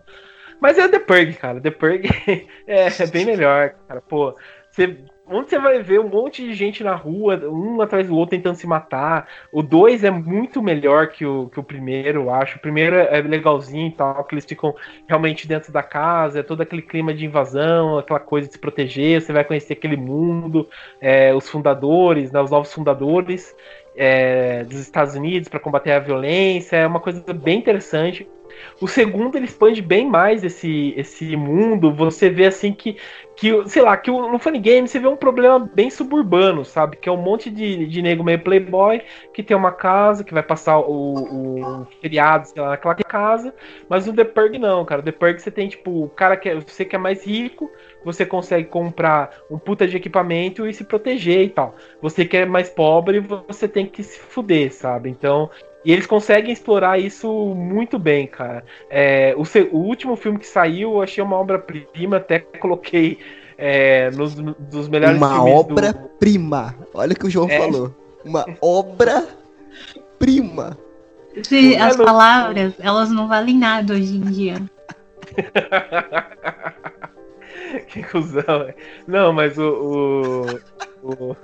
[0.60, 1.60] Mas é The Purge, cara.
[1.60, 2.04] The Purge
[2.67, 4.02] é, é bem melhor, cara.
[4.02, 4.36] Pô,
[4.70, 4.98] você
[5.32, 8.56] onde você vai ver um monte de gente na rua, um atrás do outro tentando
[8.56, 9.28] se matar.
[9.52, 12.58] O 2 é muito melhor que o, que o primeiro, eu acho.
[12.58, 14.76] O primeiro é legalzinho e tal, que eles ficam
[15.08, 19.22] realmente dentro da casa, é todo aquele clima de invasão, aquela coisa de se proteger,
[19.22, 20.68] você vai conhecer aquele mundo,
[20.99, 23.55] é, os fundadores, né, os novos fundadores
[23.96, 28.28] é, dos Estados Unidos para combater a violência, é uma coisa bem interessante.
[28.82, 31.93] O segundo ele expande bem mais esse, esse mundo.
[31.93, 32.97] Você vê assim que,
[33.36, 36.97] que sei lá, que no Funny Game você vê um problema bem suburbano, sabe?
[36.97, 39.02] Que é um monte de, de nego meio playboy
[39.34, 43.54] que tem uma casa, que vai passar o, o feriado, sei lá, naquela casa.
[43.88, 45.02] Mas no The Purge não, cara.
[45.02, 47.70] The Purge você tem, tipo, o cara que é, você que é mais rico,
[48.04, 51.76] você consegue comprar um puta de equipamento e se proteger e tal.
[52.02, 55.10] Você que é mais pobre, você tem que se fuder, sabe?
[55.10, 55.49] Então,
[55.84, 58.63] e eles conseguem explorar isso muito bem, cara.
[58.89, 59.41] É, o,
[59.75, 63.17] o, último filme que saiu, eu achei uma obra-prima, até coloquei
[63.57, 65.43] é, nos dos melhores uma filmes.
[65.43, 66.75] Uma obra-prima.
[66.79, 66.88] Do...
[66.93, 67.57] Olha o que o João é.
[67.57, 67.95] falou.
[68.23, 70.77] Uma obra-prima.
[71.79, 74.61] As palavras, elas não valem nada hoje em dia.
[77.88, 78.71] que cuzão.
[79.07, 80.45] Não, mas o,
[81.01, 81.36] o, o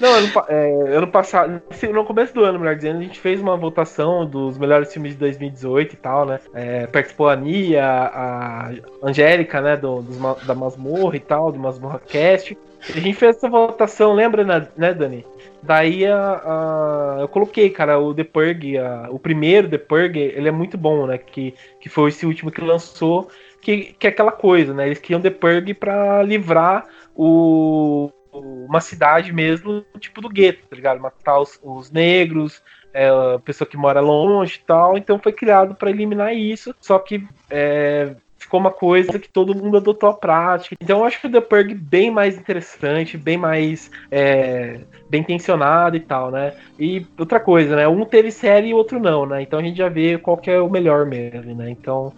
[0.00, 1.62] não, ano, é, ano passado,
[1.92, 5.18] no começo do ano, melhor dizendo, a gente fez uma votação dos melhores filmes de
[5.18, 6.40] 2018 e tal, né?
[6.54, 8.70] É, participou a Nia, a
[9.02, 12.56] Angélica, né, do, do, da Masmorra e tal, do Masmorra Cast.
[12.88, 15.24] A gente fez essa votação, lembra, né, né Dani?
[15.62, 20.48] Daí a, a, eu coloquei, cara, o The Purge, a, o primeiro The Purge, ele
[20.48, 21.18] é muito bom, né?
[21.18, 23.28] Que, que foi esse último que lançou,
[23.60, 24.86] que, que é aquela coisa, né?
[24.86, 31.00] Eles criam The Purge pra livrar o, uma cidade mesmo, tipo do gueto, tá ligado?
[31.00, 32.62] Matar os, os negros,
[32.92, 34.96] é, a pessoa que mora longe e tal.
[34.96, 36.74] Então foi criado para eliminar isso.
[36.80, 40.76] Só que é, ficou uma coisa que todo mundo adotou a prática.
[40.80, 45.96] Então eu acho que o The Purge bem mais interessante, bem mais é, bem intencionado
[45.96, 46.54] e tal, né?
[46.78, 47.86] E outra coisa, né?
[47.88, 49.42] Um teve série e o outro não, né?
[49.42, 51.70] Então a gente já vê qual que é o melhor mesmo, né?
[51.70, 52.12] Então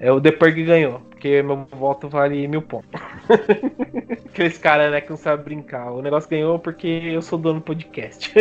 [0.00, 3.00] é, o The Purge ganhou, porque meu voto vale mil pontos.
[4.26, 5.90] Aqueles caras, né, que não sabem brincar.
[5.90, 8.32] O negócio ganhou porque eu sou dono do podcast.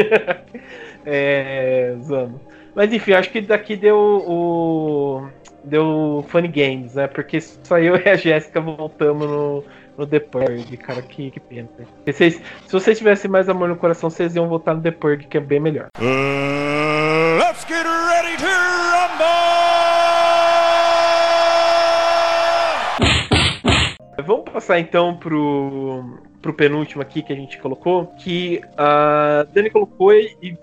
[1.06, 2.40] é, Zano.
[2.76, 5.28] Mas enfim, acho que daqui deu o.
[5.64, 7.08] Deu Funny Games, né?
[7.08, 9.64] Porque só eu e a Jéssica voltamos no,
[9.98, 11.68] no The Purge, cara, que, que pena.
[12.06, 15.26] Se vocês, se vocês tivessem mais amor no coração, vocês iam votar no The Purge,
[15.28, 15.88] que é bem melhor.
[16.00, 19.58] Uh, let's get ready to rumble!
[24.26, 30.12] Vamos passar então pro, pro penúltimo aqui que a gente colocou, que a Dani colocou
[30.14, 30.58] e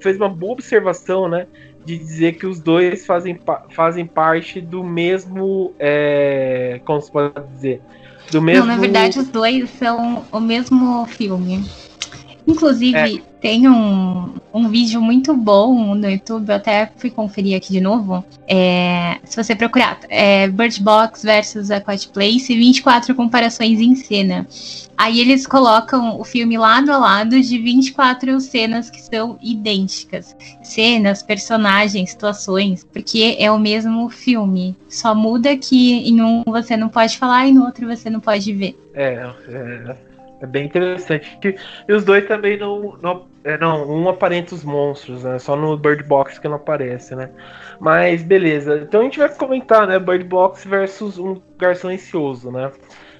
[0.00, 1.46] fez uma boa observação, né?
[1.84, 3.38] De dizer que os dois fazem,
[3.70, 5.72] fazem parte do mesmo.
[5.78, 7.80] É, como se pode dizer?
[8.30, 8.66] Do mesmo...
[8.66, 11.64] Não, na verdade, os dois são o mesmo filme.
[12.46, 13.22] Inclusive, é.
[13.40, 18.24] tem um, um vídeo muito bom no YouTube, eu até fui conferir aqui de novo.
[18.46, 24.46] É, se você procurar, é Bird Box versus A Quiet Place, 24 comparações em cena.
[24.96, 30.34] Aí eles colocam o filme lado a lado de 24 cenas que são idênticas.
[30.62, 34.74] Cenas, personagens, situações, porque é o mesmo filme.
[34.88, 38.52] Só muda que em um você não pode falar e no outro você não pode
[38.54, 38.78] ver.
[38.94, 40.05] É, é
[40.40, 41.56] é bem interessante.
[41.88, 42.96] E os dois também não.
[43.00, 45.38] não, é, não um aparenta os monstros, né?
[45.38, 47.30] Só no Bird Box que não aparece, né?
[47.80, 48.80] Mas beleza.
[48.82, 49.98] Então a gente vai comentar, né?
[49.98, 52.70] Bird Box versus um lugar silencioso, né?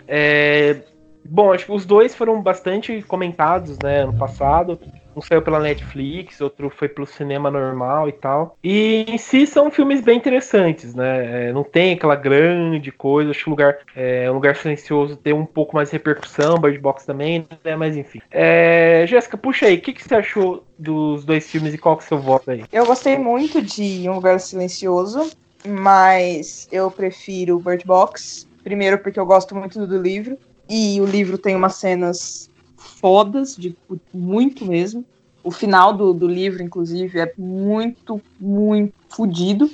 [0.07, 0.83] É,
[1.25, 4.05] bom, acho que os dois foram bastante comentados, né?
[4.05, 4.79] No passado.
[5.17, 8.59] Um saiu pela Netflix, outro foi pelo cinema normal e tal.
[8.63, 11.49] E em si são filmes bem interessantes, né?
[11.49, 13.31] É, não tem aquela grande coisa.
[13.31, 16.79] Acho que o lugar, é, um lugar silencioso tem um pouco mais de repercussão, Bird
[16.79, 17.75] Box também, né?
[17.77, 18.21] Mas enfim.
[18.31, 22.03] É, Jéssica, puxa aí, o que, que você achou dos dois filmes e qual que
[22.03, 22.65] é o seu voto aí?
[22.71, 25.31] Eu gostei muito de Um Lugar Silencioso,
[25.67, 28.47] mas eu prefiro Bird Box.
[28.63, 30.37] Primeiro porque eu gosto muito do livro.
[30.69, 32.51] E o livro tem umas cenas
[32.87, 33.77] fodas, de
[34.13, 35.05] muito mesmo.
[35.43, 39.71] O final do, do livro, inclusive, é muito, muito fodido.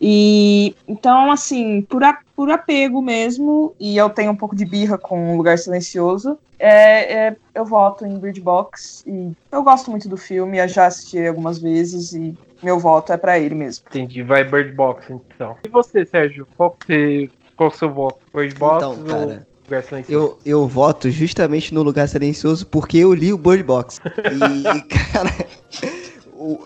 [0.00, 4.98] E então, assim, por, a, por apego mesmo, e eu tenho um pouco de birra
[4.98, 9.04] com o Lugar Silencioso, é, é, eu voto em Bird Box.
[9.06, 13.16] E eu gosto muito do filme, eu já assisti algumas vezes e meu voto é
[13.16, 13.84] para ele mesmo.
[13.88, 15.56] Entendi, vai Bird Box então.
[15.64, 16.46] E você, Sérgio?
[16.56, 18.18] Qual, que, qual é o seu voto?
[18.34, 18.84] Bird Box?
[18.84, 19.46] Então, cara.
[19.66, 20.38] Lugar Silencioso.
[20.44, 24.00] Eu, eu voto justamente no Lugar Silencioso porque eu li o Bird Box.
[24.04, 24.80] E,
[25.12, 25.32] cara,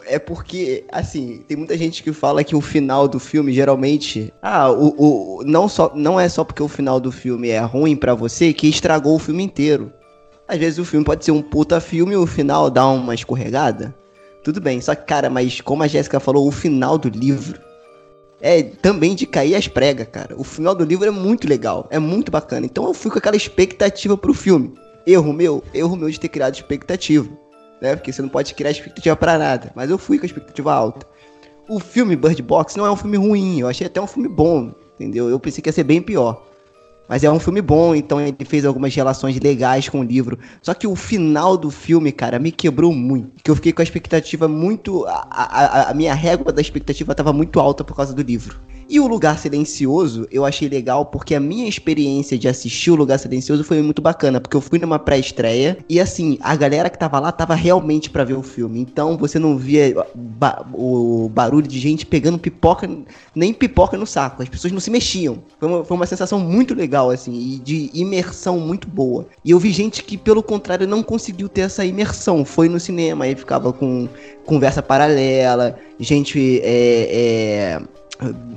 [0.07, 4.33] é porque, assim, tem muita gente que fala que o final do filme geralmente.
[4.43, 4.95] Ah, o,
[5.39, 8.53] o, não, só, não é só porque o final do filme é ruim para você
[8.53, 9.93] que estragou o filme inteiro.
[10.47, 13.95] Às vezes o filme pode ser um puta filme e o final dá uma escorregada.
[14.43, 17.70] Tudo bem, só que, cara, mas como a Jéssica falou, o final do livro
[18.41, 20.34] é também de cair as pregas, cara.
[20.36, 22.66] O final do livro é muito legal, é muito bacana.
[22.66, 24.74] Então eu fui com aquela expectativa pro filme.
[25.07, 27.28] Erro meu, erro meu de ter criado expectativa,
[27.80, 27.97] né?
[27.97, 29.72] Porque você não pode criar expectativa para nada.
[29.74, 31.07] Mas eu fui com a expectativa alta.
[31.68, 34.72] o filme Bird Box não é um filme ruim, eu achei até um filme bom,
[34.95, 35.28] entendeu?
[35.28, 36.50] Eu pensei que ia ser bem pior.
[37.11, 40.39] Mas é um filme bom, então ele fez algumas relações legais com o livro.
[40.63, 43.43] Só que o final do filme, cara, me quebrou muito.
[43.43, 45.05] Que eu fiquei com a expectativa muito.
[45.07, 48.61] A, a, a minha régua da expectativa estava muito alta por causa do livro.
[48.91, 53.20] E o Lugar Silencioso eu achei legal porque a minha experiência de assistir o Lugar
[53.20, 57.20] Silencioso foi muito bacana, porque eu fui numa pré-estreia e assim, a galera que tava
[57.20, 58.80] lá tava realmente para ver o filme.
[58.80, 62.91] Então você não via ba o barulho de gente pegando pipoca,
[63.32, 64.43] nem pipoca no saco.
[64.43, 65.38] As pessoas não se mexiam.
[65.61, 69.24] Foi uma, foi uma sensação muito legal, assim, e de imersão muito boa.
[69.45, 72.45] E eu vi gente que, pelo contrário, não conseguiu ter essa imersão.
[72.45, 74.09] Foi no cinema e ficava com
[74.45, 78.00] conversa paralela, gente é, é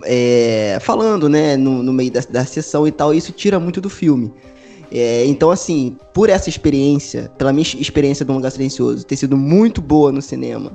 [0.03, 3.89] é, falando, né, no, no meio da, da sessão e tal, isso tira muito do
[3.89, 4.34] filme.
[4.91, 9.82] É, então, assim, por essa experiência, pela minha experiência do Lugar Silencioso ter sido muito
[9.82, 10.72] boa no cinema,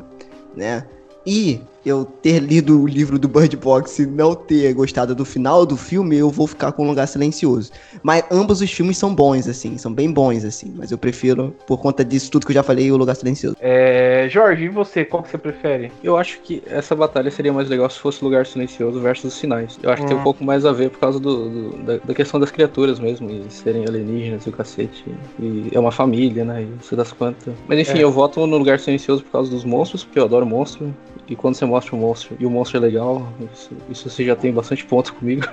[0.57, 0.85] né,
[1.25, 5.65] e eu ter lido o livro do Bird Box e não ter gostado do final
[5.65, 7.73] do filme, eu vou ficar com um lugar silencioso.
[8.03, 10.75] Mas ambos os filmes são bons, assim, são bem bons, assim.
[10.77, 13.57] Mas eu prefiro, por conta disso tudo que eu já falei, o lugar silencioso.
[13.61, 15.05] É, Jorge, e você?
[15.05, 15.91] Qual que você prefere?
[16.03, 19.79] Eu acho que essa batalha seria mais legal se fosse lugar silencioso versus os sinais.
[19.83, 20.05] Eu acho hum.
[20.05, 20.25] que tem um hum.
[20.25, 23.45] pouco mais a ver por causa do, do da, da, questão das criaturas mesmo, e
[23.51, 25.05] serem alienígenas e o cacete.
[25.39, 26.63] E é uma família, né?
[26.63, 27.55] E você das quantas.
[27.67, 28.05] Mas enfim, é.
[28.05, 30.95] eu voto no lugar silencioso por causa dos monstros, porque eu adoro monstro.
[31.29, 34.35] E quando você mostra o monstro e o monstro é legal, isso, isso você já
[34.35, 35.47] tem bastante pontos comigo.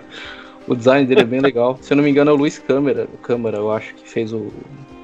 [0.68, 1.78] O design dele é bem legal.
[1.82, 4.52] Se eu não me engano, é o Luiz Câmara, Câmara, eu acho, que fez o.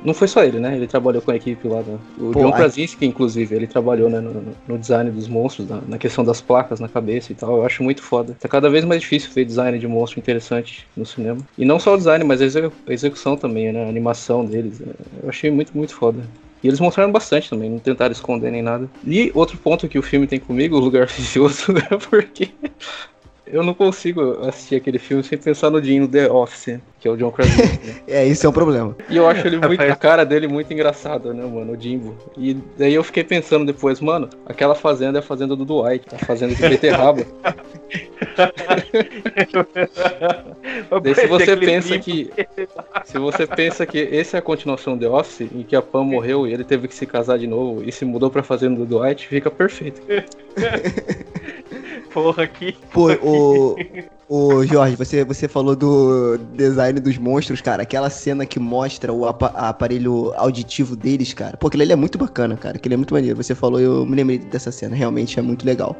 [0.03, 0.75] Não foi só ele, né?
[0.75, 1.83] Ele trabalhou com a equipe lá.
[1.83, 1.99] Né?
[2.17, 5.97] O Pô, John Krasinski, inclusive, ele trabalhou né, no, no design dos monstros, na, na,
[5.99, 7.57] questão das placas na cabeça e tal.
[7.57, 8.35] Eu acho muito foda.
[8.39, 11.37] Tá cada vez mais difícil ver design de monstro interessante no cinema.
[11.55, 12.45] E não só o design, mas a
[12.91, 13.85] execução também, né?
[13.85, 14.81] A animação deles.
[14.81, 14.85] É,
[15.21, 16.23] eu achei muito, muito foda.
[16.63, 18.89] E eles mostraram bastante também, não tentaram esconder nem nada.
[19.05, 22.49] E outro ponto que o filme tem comigo, o lugar vicioso, é porque
[23.51, 27.17] eu não consigo assistir aquele filme sem pensar no no The Office, que é o
[27.17, 27.87] John Krasinski.
[27.87, 27.95] Né?
[28.07, 28.95] é, isso é um problema.
[29.09, 32.15] E eu acho ele muito, a cara dele muito engraçada, né, mano, o Jimbo.
[32.37, 36.19] E daí eu fiquei pensando depois, mano, aquela fazenda é a fazenda do Dwight, a
[36.19, 37.25] fazenda de beterraba.
[41.01, 42.29] daí se você pensa que
[43.03, 46.05] se você pensa que esse é a continuação do The Office, em que a Pam
[46.05, 48.85] morreu e ele teve que se casar de novo e se mudou pra fazenda do
[48.85, 50.01] Dwight, fica perfeito.
[52.13, 52.75] Porra, aqui.
[52.91, 53.75] Pô, o,
[54.27, 57.83] o Jorge, você, você falou do design dos monstros, cara.
[57.83, 61.57] Aquela cena que mostra o aparelho auditivo deles, cara.
[61.57, 62.77] Pô, aquilo ali é muito bacana, cara.
[62.77, 63.35] Aquilo é muito maneiro.
[63.37, 64.95] Você falou, eu me lembrei dessa cena.
[64.95, 65.95] Realmente é muito legal.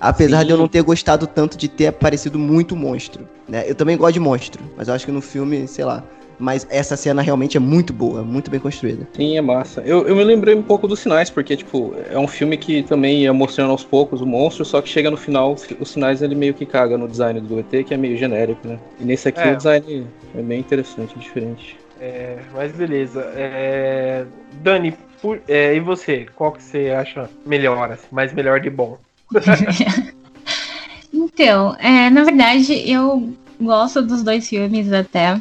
[0.00, 0.46] Apesar Sim.
[0.46, 3.64] de eu não ter gostado tanto de ter aparecido muito monstro, né?
[3.68, 6.02] Eu também gosto de monstro, mas eu acho que no filme, sei lá,
[6.42, 9.06] mas essa cena realmente é muito boa, muito bem construída.
[9.12, 9.80] Sim, é massa.
[9.82, 13.22] Eu, eu me lembrei um pouco dos sinais, porque, tipo, é um filme que também
[13.22, 16.52] ia mostrando aos poucos o monstro, só que chega no final, os sinais ele meio
[16.52, 18.76] que caga no design do ET, que é meio genérico, né?
[18.98, 19.52] E nesse aqui é.
[19.52, 21.78] o design é bem interessante, diferente.
[22.00, 23.20] É, mas beleza.
[23.36, 24.24] É...
[24.54, 25.40] Dani, por...
[25.46, 26.26] é, e você?
[26.34, 28.98] Qual que você acha melhor, assim, mais melhor de bom?
[31.14, 35.40] então, é, na verdade, eu gosto dos dois filmes até.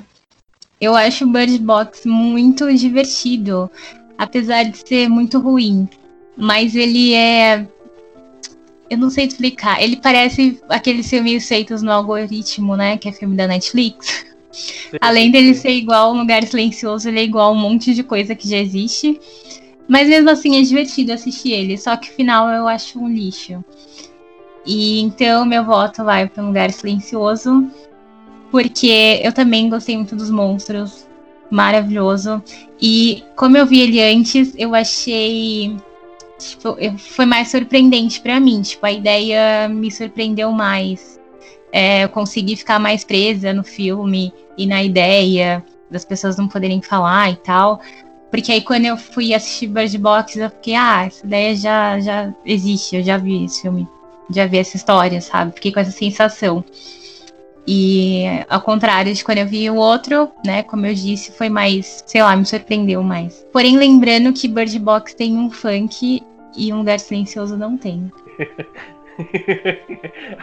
[0.82, 3.70] Eu acho o Bird Box muito divertido,
[4.18, 5.88] apesar de ser muito ruim.
[6.36, 7.68] Mas ele é.
[8.90, 9.82] Eu não sei explicar.
[9.82, 12.98] Ele parece aqueles filmes feitos no algoritmo, né?
[12.98, 14.26] Que é filme da Netflix.
[14.52, 15.62] Sim, Além dele sim.
[15.62, 19.20] ser igual um lugar silencioso, ele é igual um monte de coisa que já existe.
[19.88, 21.78] Mas mesmo assim é divertido assistir ele.
[21.78, 23.64] Só que o final eu acho um lixo.
[24.66, 27.70] E então meu voto vai para um lugar silencioso
[28.52, 31.08] porque eu também gostei muito dos monstros.
[31.50, 32.44] Maravilhoso.
[32.82, 35.76] E como eu vi ele antes, eu achei.
[36.38, 38.62] Tipo, foi mais surpreendente para mim.
[38.62, 41.20] Tipo, a ideia me surpreendeu mais.
[41.72, 46.82] É, eu consegui ficar mais presa no filme e na ideia das pessoas não poderem
[46.82, 47.82] falar e tal.
[48.30, 52.34] Porque aí quando eu fui assistir Bird Box, eu fiquei, ah, essa ideia já, já
[52.46, 53.86] existe, eu já vi esse filme,
[54.30, 55.54] já vi essa história, sabe?
[55.54, 56.64] Fiquei com essa sensação.
[57.68, 62.04] E ao contrário de quando eu vi o outro, né, como eu disse, foi mais,
[62.06, 63.46] sei lá, me surpreendeu mais.
[63.54, 66.24] Porém, lembrando que Bird Box tem um funk
[66.58, 68.12] e um lugar silencioso não tem.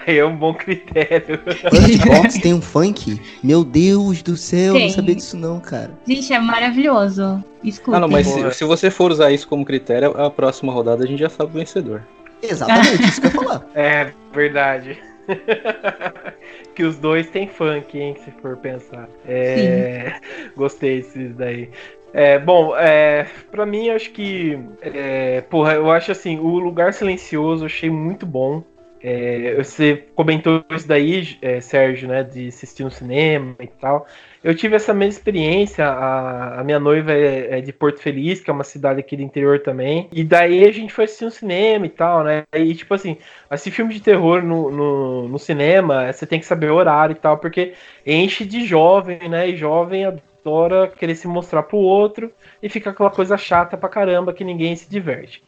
[0.07, 1.41] Aí é um bom critério.
[1.73, 3.21] Bird Box tem um funk?
[3.43, 4.87] Meu Deus do céu, tem.
[4.87, 5.91] não sabia disso não, cara.
[6.07, 7.43] Gente, é maravilhoso.
[7.65, 7.97] Escuta.
[7.97, 11.07] Ah, não, mas se, se, você for usar isso como critério, a próxima rodada a
[11.07, 12.03] gente já sabe o vencedor.
[12.43, 13.67] Exatamente, isso que eu ia falar.
[13.75, 14.99] É, verdade.
[16.79, 19.09] que os dois têm funk, hein, se for pensar.
[19.27, 20.21] É,
[20.57, 21.69] gostei desses daí.
[22.13, 24.57] É, bom, é, pra mim, acho que.
[24.81, 28.63] É, porra, eu acho assim, o Lugar Silencioso eu achei muito bom.
[29.11, 34.07] É, você comentou isso daí, é, Sérgio, né, de assistir no cinema e tal.
[34.45, 35.87] Eu tive essa mesma experiência.
[35.87, 39.23] A, a minha noiva é, é, de Porto Feliz, que é uma cidade aqui do
[39.23, 40.11] interior também.
[40.13, 42.45] E daí a gente foi assistir no cinema e tal, né?
[42.53, 43.17] E tipo assim,
[43.49, 47.19] assistir filme de terror no, no, no cinema, você tem que saber o horário e
[47.19, 47.73] tal, porque
[48.05, 49.49] enche de jovem, né?
[49.49, 52.31] E jovem adora querer se mostrar pro outro
[52.63, 55.43] e fica aquela coisa chata pra caramba que ninguém se diverte.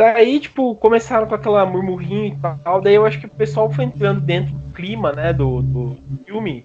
[0.00, 2.80] Daí, tipo, começaram com aquela murmurinho e tal.
[2.80, 6.64] Daí eu acho que o pessoal foi entrando dentro do clima, né, do, do filme.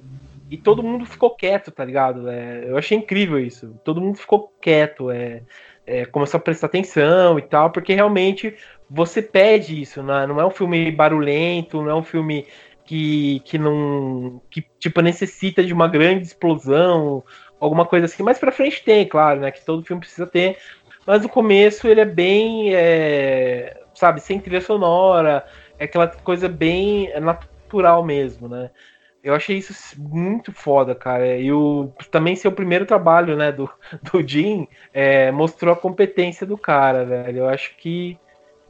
[0.50, 2.30] E todo mundo ficou quieto, tá ligado?
[2.30, 3.78] É, eu achei incrível isso.
[3.84, 5.42] Todo mundo ficou quieto, é,
[5.86, 8.56] é, começou a prestar atenção e tal, porque realmente
[8.90, 10.26] você pede isso, né?
[10.26, 12.46] não é um filme barulhento, não é um filme
[12.86, 14.42] que, que não.
[14.50, 17.22] que tipo necessita de uma grande explosão,
[17.60, 18.24] alguma coisa assim.
[18.24, 19.52] Mais pra frente tem, claro, né?
[19.52, 20.58] Que todo filme precisa ter.
[21.06, 22.74] Mas no começo ele é bem.
[22.74, 25.46] É, sabe, sem trilha sonora,
[25.80, 28.70] é aquela coisa bem natural mesmo, né?
[29.26, 31.36] Eu achei isso muito foda, cara.
[31.36, 33.68] E o, também ser o primeiro trabalho, né, do,
[34.04, 37.40] do Jim, é, mostrou a competência do cara, velho.
[37.40, 38.20] Eu acho que,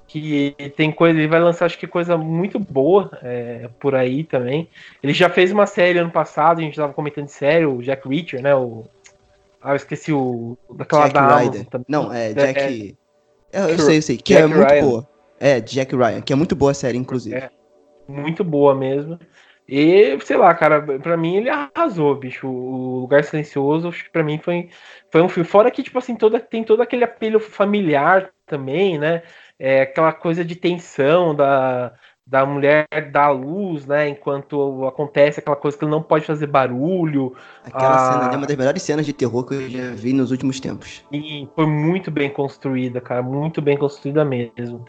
[0.07, 4.69] que tem coisa, ele vai lançar, acho que coisa muito boa é, por aí também.
[5.03, 8.07] Ele já fez uma série ano passado, a gente tava comentando de série, o Jack
[8.07, 8.85] Reacher, né, o...
[9.65, 10.55] Ah, eu esqueci o...
[10.75, 11.67] daquela Jack da Ryder.
[11.87, 12.95] Não, é Jack...
[13.51, 14.81] É, eu, eu sei, eu sei, que é Jack é muito Ryan.
[14.83, 15.09] boa.
[15.39, 17.35] É, Jack Ryan, que é muito boa a série, inclusive.
[17.35, 17.49] É,
[18.07, 19.19] muito boa mesmo.
[19.67, 22.47] E, sei lá, cara, pra mim ele arrasou, bicho.
[22.47, 24.69] O Lugar Silencioso, acho que pra mim foi,
[25.11, 25.49] foi um filme.
[25.49, 29.23] Fora que, tipo assim, toda, tem todo aquele apelo familiar também, né?
[29.57, 31.93] É, aquela coisa de tensão da,
[32.27, 34.09] da mulher dar luz, né?
[34.09, 37.35] Enquanto acontece aquela coisa que ele não pode fazer barulho.
[37.63, 38.13] Aquela a...
[38.13, 41.03] cena é uma das melhores cenas de terror que eu já vi nos últimos tempos.
[41.11, 43.21] E foi muito bem construída, cara.
[43.21, 44.85] Muito bem construída mesmo.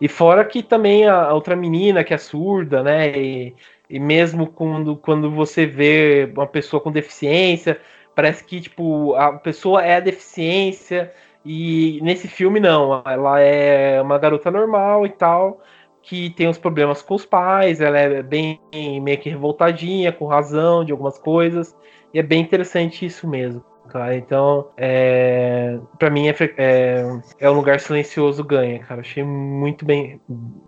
[0.00, 3.16] E fora que também a outra menina que é surda, né?
[3.16, 3.54] E,
[3.88, 7.80] e mesmo quando, quando você vê uma pessoa com deficiência,
[8.16, 11.12] parece que tipo a pessoa é a deficiência
[11.44, 15.62] e nesse filme não, ela é uma garota normal e tal,
[16.02, 18.60] que tem uns problemas com os pais, ela é bem
[19.02, 21.76] meio que revoltadinha, com razão de algumas coisas,
[22.12, 23.64] e é bem interessante isso mesmo.
[23.90, 24.14] Tá?
[24.14, 27.04] Então, é, para mim é, é,
[27.40, 29.00] é um lugar silencioso ganha, cara.
[29.00, 30.20] Achei muito bem,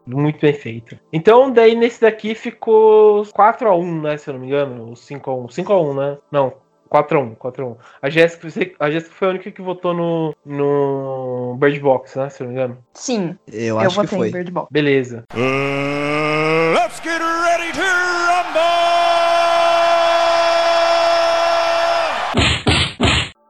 [0.05, 0.99] muito bem feito.
[1.13, 5.31] Então, daí nesse daqui ficou 4 a 1, né, se eu não me engano, 5
[5.31, 6.19] a 1, 5 a 1, né?
[6.33, 6.53] Não,
[6.93, 7.77] 4x1, 4x1.
[8.03, 12.29] A Jéssica, a Jéssica foi a única que votou no, no Bird Box, né?
[12.29, 12.79] Se eu não me engano.
[12.93, 13.39] Sim.
[13.51, 14.31] Eu, eu acho que foi.
[14.31, 14.69] Bird Box.
[14.71, 15.25] Beleza.
[15.33, 18.93] Uh, let's get ready to rumble!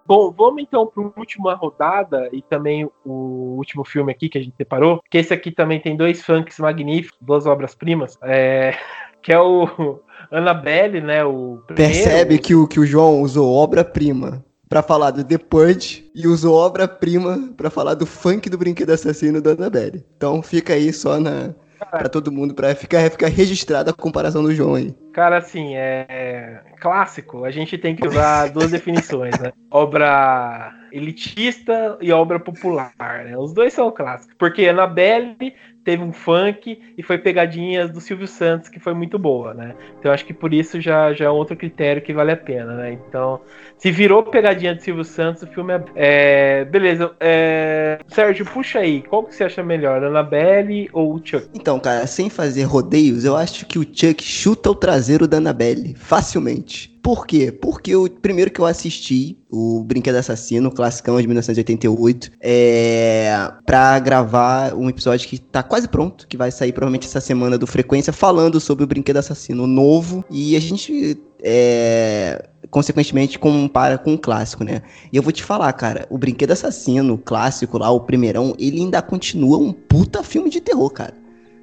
[0.07, 4.43] Bom, vamos então para a última rodada e também o último filme aqui que a
[4.43, 8.77] gente separou, que esse aqui também tem dois funks magníficos, duas obras-primas, é,
[9.23, 10.01] que é o
[10.33, 11.93] Annabelle, né, o primeiro.
[11.93, 16.57] Percebe que o, que o João usou obra-prima para falar do The Punch e usou
[16.57, 20.05] obra-prima para falar do funk do brinquedo assassino da Annabelle.
[20.17, 21.55] Então fica aí só na,
[21.91, 24.95] para todo mundo, para ficar, ficar registrada a comparação do João aí.
[25.13, 27.45] Cara, assim, é, é clássico.
[27.45, 29.53] A gente tem que usar duas definições, né?
[29.71, 32.93] Obra elitista e obra popular,
[33.25, 33.37] né?
[33.37, 34.35] Os dois são clássicos.
[34.39, 39.53] Porque Annabelle teve um funk e foi pegadinhas do Silvio Santos, que foi muito boa,
[39.53, 39.75] né?
[39.99, 42.93] Então acho que por isso já, já é outro critério que vale a pena, né?
[42.93, 43.41] Então,
[43.79, 45.83] se virou pegadinha do Silvio Santos, o filme é.
[45.95, 47.13] é beleza.
[47.19, 49.03] É, Sérgio, puxa aí.
[49.03, 51.49] Qual que você acha melhor, Annabelle ou o Chuck?
[51.55, 55.95] Então, cara, sem fazer rodeios, eu acho que o Chuck chuta o traseiro da Annabelle
[55.95, 56.92] facilmente.
[57.03, 57.51] Por quê?
[57.51, 64.73] Porque o primeiro que eu assisti, o Brinquedo Assassino, classicão de 1988, é para gravar
[64.75, 68.61] um episódio que tá quase pronto, que vai sair provavelmente essa semana do Frequência, falando
[68.61, 70.25] sobre o Brinquedo Assassino novo.
[70.31, 74.83] E a gente é, consequentemente compara com o clássico, né?
[75.13, 79.03] E eu vou te falar, cara, o Brinquedo Assassino, clássico lá, o primeirão, ele ainda
[79.03, 81.15] continua um puta filme de terror, cara.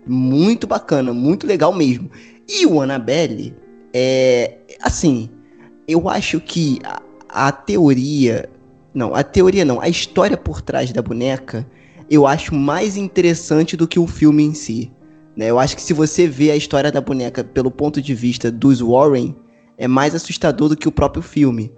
[0.06, 2.12] Muito bacana, muito legal mesmo.
[2.46, 3.56] E o Annabelle,
[3.94, 5.30] é, assim,
[5.88, 7.02] eu acho que a,
[7.48, 8.50] a teoria.
[8.94, 11.66] Não, a teoria não, a história por trás da boneca
[12.10, 14.92] eu acho mais interessante do que o filme em si.
[15.36, 15.50] Né?
[15.50, 18.82] Eu acho que se você vê a história da boneca pelo ponto de vista dos
[18.82, 19.36] Warren,
[19.78, 21.72] é mais assustador do que o próprio filme.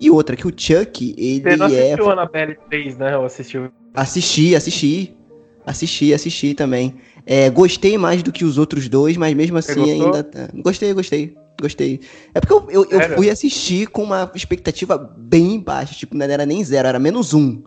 [0.00, 2.12] E outra, que o Chuck, ele Você não assistiu é...
[2.12, 3.16] Annabelle 3, né?
[3.16, 3.70] Ou assistiu?
[3.94, 5.16] Assisti, assisti.
[5.64, 6.96] Assisti, assisti também.
[7.24, 10.22] É, gostei mais do que os outros dois, mas mesmo assim ainda.
[10.22, 10.48] Tá...
[10.54, 12.00] Gostei, gostei gostei.
[12.34, 16.46] É porque eu, eu, eu, fui assistir com uma expectativa bem baixa, tipo, não era
[16.46, 17.62] nem zero, era menos um.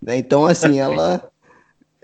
[0.00, 0.16] Né?
[0.16, 1.28] Então, assim, ela.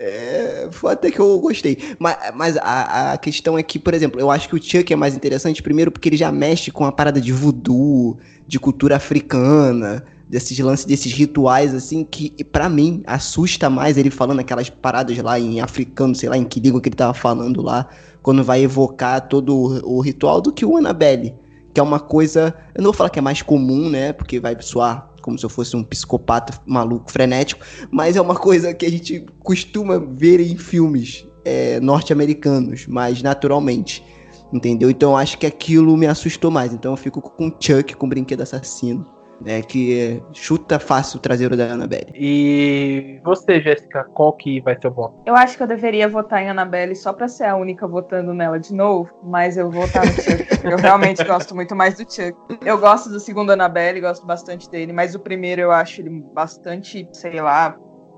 [0.00, 1.76] É, foi até que eu gostei.
[1.98, 4.96] Mas, mas a, a questão é que, por exemplo, eu acho que o Chuck é
[4.96, 8.16] mais interessante, primeiro porque ele já mexe com a parada de voodoo,
[8.46, 14.40] de cultura africana, desses lances, desses rituais, assim, que para mim assusta mais ele falando
[14.40, 17.88] aquelas paradas lá em africano, sei lá em que língua que ele tava falando lá,
[18.22, 21.34] quando vai evocar todo o, o ritual, do que o Annabelle.
[21.72, 24.56] Que é uma coisa, eu não vou falar que é mais comum, né, porque vai
[24.60, 28.90] soar como se eu fosse um psicopata maluco, frenético, mas é uma coisa que a
[28.90, 34.02] gente costuma ver em filmes é, norte-americanos, mais naturalmente.
[34.50, 34.88] Entendeu?
[34.88, 36.72] Então acho que aquilo me assustou mais.
[36.72, 39.17] Então eu fico com Chuck, com o brinquedo assassino.
[39.40, 42.12] Né, que chuta fácil o traseiro da Annabelle.
[42.12, 45.22] E você, Jéssica, qual que vai ser o voto?
[45.24, 48.58] Eu acho que eu deveria votar em Annabelle só pra ser a única votando nela
[48.58, 50.44] de novo, mas eu vou votar no Chuck.
[50.64, 52.36] eu realmente gosto muito mais do Chuck.
[52.64, 57.08] Eu gosto do segundo Annabelle, gosto bastante dele, mas o primeiro eu acho ele bastante,
[57.12, 57.76] sei lá.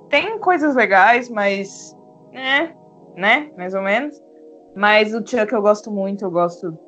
[0.09, 1.95] Tem coisas legais, mas.
[2.33, 2.73] né?
[3.15, 3.51] Né?
[3.59, 4.19] Mais ou menos.
[4.75, 6.79] Mas o Chuck eu gosto muito, eu gosto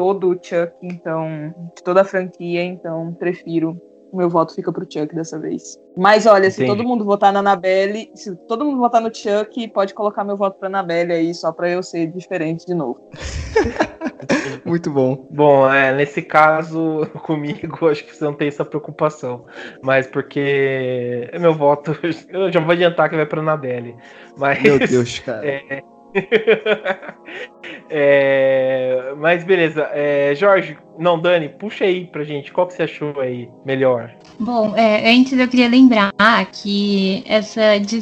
[0.00, 3.76] todo o Chuck, então, de toda a franquia, então prefiro.
[4.10, 5.78] O meu voto fica pro Chuck dessa vez.
[5.94, 6.54] Mas olha, Entendi.
[6.54, 10.38] se todo mundo votar na Annabelle, se todo mundo votar no Chuck, pode colocar meu
[10.38, 12.98] voto pra Annabelle aí, só pra eu ser diferente de novo.
[14.64, 15.28] Muito bom.
[15.30, 19.44] Bom, é, nesse caso, comigo, acho que você não tem essa preocupação.
[19.82, 21.94] Mas porque meu voto,
[22.30, 23.94] eu já vou adiantar que vai pra Annabelle.
[24.38, 25.46] Mas, meu Deus, cara.
[25.46, 25.82] É,
[27.88, 33.18] é, mas beleza, é, Jorge, não, Dani, puxa aí pra gente, qual que você achou
[33.20, 34.14] aí melhor?
[34.38, 36.12] Bom, é, antes eu queria lembrar
[36.52, 37.60] que essa,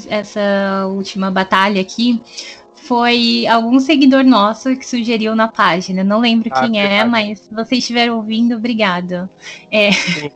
[0.09, 2.22] essa última batalha aqui
[2.89, 6.03] foi algum seguidor nosso que sugeriu na página.
[6.03, 9.28] Não lembro ah, quem é, mas se vocês estiverem ouvindo, obrigado.
[9.70, 9.93] É.
[9.93, 10.30] Sim.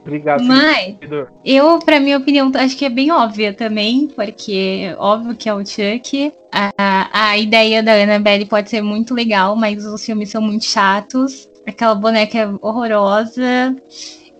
[0.00, 0.42] Obrigado.
[0.42, 0.96] Mas
[1.44, 5.58] eu, para minha opinião, acho que é bem óbvia também, porque óbvio que é o
[5.58, 6.32] Chuck.
[6.50, 11.46] A, a ideia da Annabelle pode ser muito legal, mas os filmes são muito chatos.
[11.66, 13.76] Aquela boneca é horrorosa.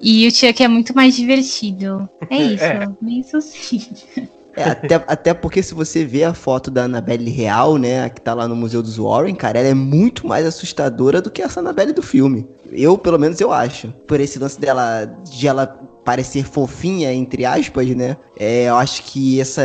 [0.00, 2.08] E o Chuck é muito mais divertido.
[2.30, 2.64] É isso.
[2.64, 3.10] É.
[3.10, 3.82] Isso sim.
[4.58, 8.34] É, até, até porque se você vê a foto da Annabelle real, né, que tá
[8.34, 11.92] lá no Museu dos Warren, cara, ela é muito mais assustadora do que essa Annabelle
[11.92, 12.48] do filme.
[12.70, 13.92] Eu, pelo menos, eu acho.
[14.06, 15.66] Por esse lance dela, de ela
[16.08, 18.16] parecer fofinha, entre aspas, né?
[18.38, 19.62] É, eu acho que essa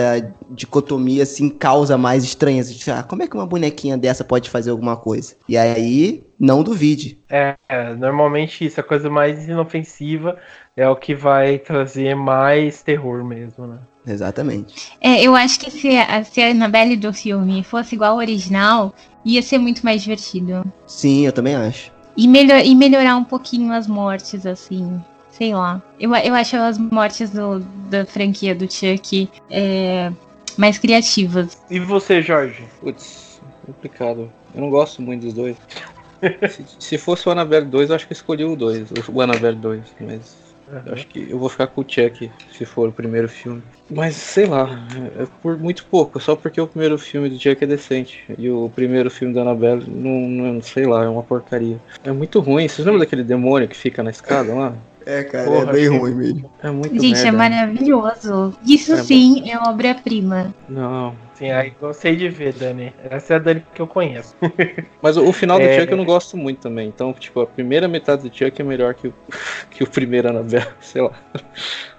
[0.52, 2.70] dicotomia, assim, causa mais estranhas.
[2.90, 5.36] Ah, como é que uma bonequinha dessa pode fazer alguma coisa?
[5.48, 7.18] E aí, não duvide.
[7.30, 10.38] É, é, normalmente isso, a coisa mais inofensiva
[10.76, 13.78] é o que vai trazer mais terror mesmo, né?
[14.06, 14.92] Exatamente.
[15.00, 18.94] É, eu acho que se a, se a Annabelle do filme fosse igual ao original,
[19.24, 20.64] ia ser muito mais divertido.
[20.86, 21.92] Sim, eu também acho.
[22.16, 25.02] E, melhor, e melhorar um pouquinho as mortes, assim.
[25.32, 25.82] Sei lá.
[26.00, 30.12] Eu, eu acho as mortes do, da franquia do Chuck é,
[30.58, 31.58] mais criativas.
[31.70, 32.64] E você, Jorge?
[32.82, 34.32] Putz, complicado.
[34.54, 35.58] Eu não gosto muito dos dois.
[36.50, 39.58] se, se, fosse o Annabelle 2, eu acho que eu escolhi o 2, o Annabelle
[39.58, 40.94] 2, mas Uhum.
[40.94, 43.62] Acho que eu vou ficar com o Chuck se for o primeiro filme.
[43.90, 44.70] Mas sei lá,
[45.20, 48.24] é por muito pouco, só porque o primeiro filme do Chuck é decente.
[48.38, 51.78] E o primeiro filme da Annabelle, não, não sei lá, é uma porcaria.
[52.04, 52.68] É muito ruim.
[52.68, 54.74] Vocês lembram daquele demônio que fica na escada lá?
[55.06, 56.52] É, cara, Porra, é bem ruim mesmo.
[56.62, 57.56] É muito Gente, é merda.
[57.56, 58.58] é maravilhoso.
[58.66, 59.50] Isso é sim bom.
[59.50, 60.54] é obra-prima.
[60.70, 62.94] Não, Sim, aí gostei de ver, Dani.
[63.10, 64.36] Essa é a Dani que eu conheço.
[65.02, 65.80] Mas o, o final do é...
[65.80, 66.88] Chuck eu não gosto muito também.
[66.88, 69.14] Então, tipo, a primeira metade do Chuck é melhor que o,
[69.70, 71.12] que o primeiro Annabelle, sei lá.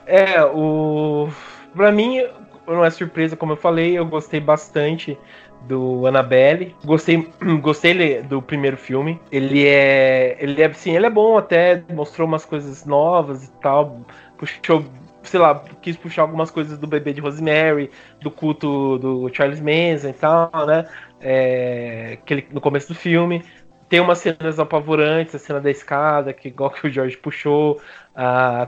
[0.06, 1.28] É, o.
[1.74, 2.24] Pra mim,
[2.66, 5.18] não é surpresa, como eu falei, eu gostei bastante
[5.66, 6.74] do Annabelle.
[6.84, 7.28] Gostei,
[7.60, 9.20] gostei do primeiro filme.
[9.30, 14.00] Ele é, ele é, sim, ele é bom até, mostrou umas coisas novas e tal,
[14.36, 14.84] puxou
[15.28, 17.90] sei lá, quis puxar algumas coisas do bebê de Rosemary,
[18.20, 20.86] do culto do Charles Manson e tal, né?
[21.20, 23.42] É, que no começo do filme.
[23.88, 27.80] Tem umas cenas apavorantes, a cena da escada, que igual que o George puxou,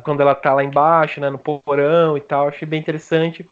[0.05, 3.49] quando ela tá lá embaixo, né, no porão e tal, achei bem interessante.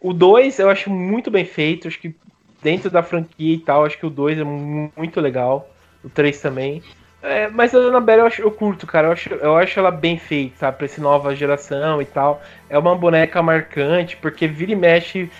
[0.00, 2.16] O 2 eu acho muito bem feito, acho que
[2.62, 5.68] dentro da franquia e tal, acho que o 2 é muito legal,
[6.04, 6.82] o 3 também.
[7.22, 9.06] É, mas a Annabelle eu, acho, eu curto, cara.
[9.08, 10.78] Eu acho, eu acho ela bem feita, sabe?
[10.78, 12.42] Pra essa nova geração e tal.
[12.68, 15.30] É uma boneca marcante, porque vira e mexe.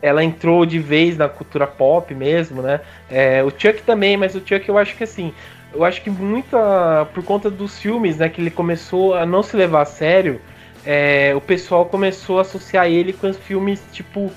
[0.00, 2.80] Ela entrou de vez na cultura pop mesmo, né?
[3.10, 5.34] É, o Chuck também, mas o Chuck eu acho que assim.
[5.74, 7.06] Eu acho que muita.
[7.12, 8.30] Por conta dos filmes, né?
[8.30, 10.40] Que ele começou a não se levar a sério.
[10.86, 14.32] É, o pessoal começou a associar ele com os filmes tipo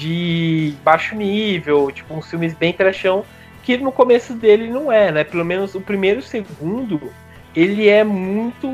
[0.00, 3.22] de baixo nível, tipo uns filmes bem trashão
[3.62, 5.24] que no começo dele não é, né?
[5.24, 7.12] Pelo menos o primeiro e o segundo,
[7.54, 8.66] ele é muito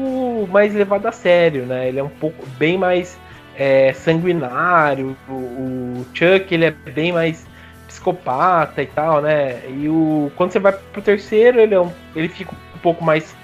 [0.48, 1.88] mais levado a sério, né?
[1.88, 3.18] Ele é um pouco bem mais
[3.56, 7.44] é, sanguinário, o, o, Chuck ele é bem mais
[7.88, 9.60] psicopata e tal, né?
[9.68, 13.34] E o quando você vai pro terceiro, ele, é um, ele fica um pouco mais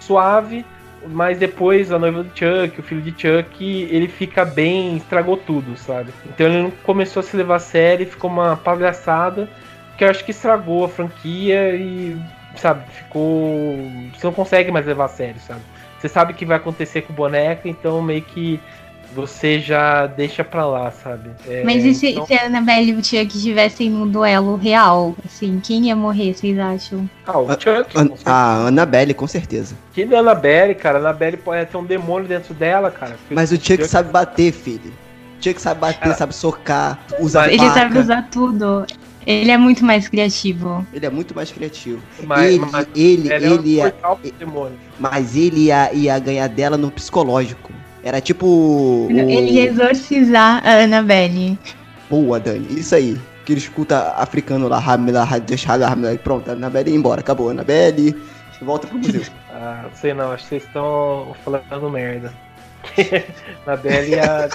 [0.00, 0.64] suave,
[1.06, 5.76] mas depois a noiva do Chuck, o filho de Chuck, ele fica bem, estragou tudo,
[5.76, 6.12] sabe?
[6.26, 9.48] Então ele não começou a se levar a sério, ficou uma palhaçada
[9.96, 12.16] que eu acho que estragou a franquia e,
[12.56, 13.76] sabe, ficou.
[14.14, 15.60] Você não consegue mais levar a sério, sabe?
[15.98, 18.60] Você sabe o que vai acontecer com o boneco, então meio que
[19.14, 21.30] você já deixa pra lá, sabe?
[21.46, 22.26] É, Mas e se, então...
[22.26, 25.14] se a Annabelle e o Chuck estivessem num duelo real?
[25.24, 27.08] Assim, quem ia morrer, vocês acham?
[27.26, 27.96] Ah, o Chuck.
[28.24, 29.74] A, a Annabelle, com certeza.
[29.92, 30.98] Que da Annabelle, cara?
[30.98, 33.16] A Annabelle pode ter um demônio dentro dela, cara.
[33.30, 34.92] Mas o Chuck, Chuck sabe bater, filho.
[35.40, 37.74] O Chuck sabe bater, cara, sabe socar, usar Ele faca.
[37.74, 38.86] sabe usar tudo.
[39.26, 40.86] Ele é muito mais criativo.
[40.92, 42.00] Ele é muito mais criativo.
[42.24, 43.94] Mas, ele, mas ele, ele, ele ia,
[44.98, 47.70] mas ele ia, ia ganhar dela no psicológico.
[48.02, 49.06] Era tipo.
[49.10, 51.58] Ele ia exorcizar a Annabelle.
[52.08, 52.66] Boa, Dani.
[52.70, 53.18] Isso aí.
[53.44, 54.78] Que ele escuta africano lá,
[56.22, 57.20] pronto, a Annabelle ia embora.
[57.20, 58.14] Acabou, Annabelle.
[58.60, 59.22] Volta pro museu.
[59.50, 62.32] ah, não sei não, acho que vocês estão falando merda.
[63.66, 64.48] Annabelle ia.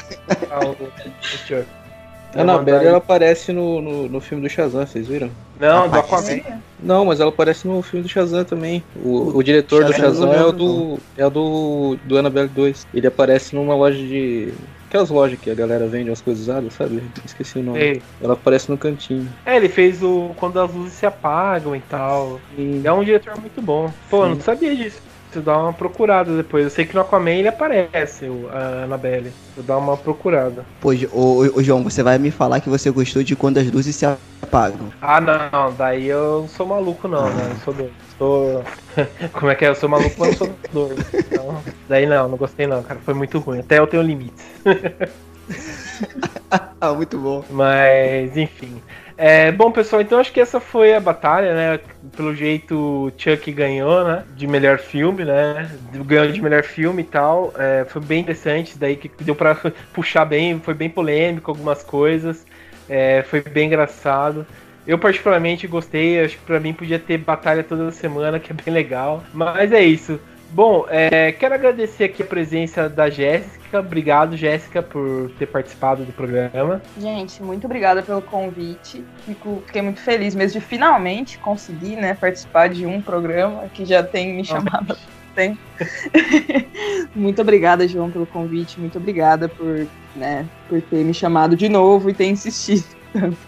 [2.36, 5.30] A Annabelle ela aparece no, no, no, filme do Shazam, vocês viram?
[5.60, 6.42] Não, do Aquaman.
[6.82, 8.84] Não, mas ela aparece no filme do Shazam também.
[8.96, 11.00] O, o diretor Shazam do Shazam é o do.
[11.18, 12.88] É o do, do Annabelle 2.
[12.94, 14.54] Ele aparece numa loja de.
[14.88, 17.02] Aquelas lojas que a galera vende umas coisas usadas, sabe?
[17.26, 17.80] Esqueci o nome.
[17.80, 18.02] Ei.
[18.22, 19.28] Ela aparece no cantinho.
[19.46, 20.32] É, ele fez o.
[20.36, 22.40] Quando as luzes se apagam e tal.
[22.58, 23.92] E é um diretor muito bom.
[24.10, 24.30] Pô, Sim.
[24.32, 25.02] não sabia disso.
[25.34, 26.64] Preciso dar uma procurada depois.
[26.64, 29.34] Eu sei que no Aquaman ele aparece, a Annabelle.
[29.56, 30.64] Vou dar uma procurada.
[31.12, 34.06] Ô, ô, João, você vai me falar que você gostou de quando as luzes se
[34.06, 34.94] apagam.
[35.02, 37.50] Ah, não, daí eu não sou maluco, não, né?
[37.50, 37.94] Eu sou doido.
[38.20, 38.64] Sou.
[39.34, 39.70] Como é que é?
[39.70, 41.04] Eu sou maluco, mas não sou doido.
[41.14, 43.00] Então, daí não, não gostei, não, cara.
[43.04, 43.60] Foi muito ruim.
[43.60, 44.46] Até eu tenho limites.
[46.80, 47.44] ah, muito bom.
[47.50, 48.82] Mas, enfim.
[49.16, 51.80] É, bom, pessoal, então acho que essa foi a batalha, né?
[52.16, 54.24] Pelo jeito, Chuck ganhou, né?
[54.36, 55.70] De melhor filme, né?
[56.06, 57.54] Ganhou de melhor filme e tal.
[57.58, 59.56] É, foi bem interessante, daí que deu pra
[59.94, 62.46] puxar bem, foi bem polêmico algumas coisas.
[62.90, 64.46] É, foi bem engraçado.
[64.86, 68.74] Eu particularmente gostei, acho que pra mim podia ter batalha toda semana, que é bem
[68.74, 69.24] legal.
[69.34, 70.20] Mas é isso.
[70.54, 73.80] Bom, é, quero agradecer aqui a presença da Jéssica.
[73.80, 76.80] Obrigado, Jéssica, por ter participado do programa.
[76.96, 79.04] Gente, muito obrigada pelo convite.
[79.26, 84.04] Fico, fiquei muito feliz mesmo de finalmente conseguir né, participar de um programa que já
[84.04, 85.58] tem me chamado há tempo.
[87.16, 88.80] muito obrigada, João, pelo convite.
[88.80, 92.86] Muito obrigada por, né, por ter me chamado de novo e ter insistido.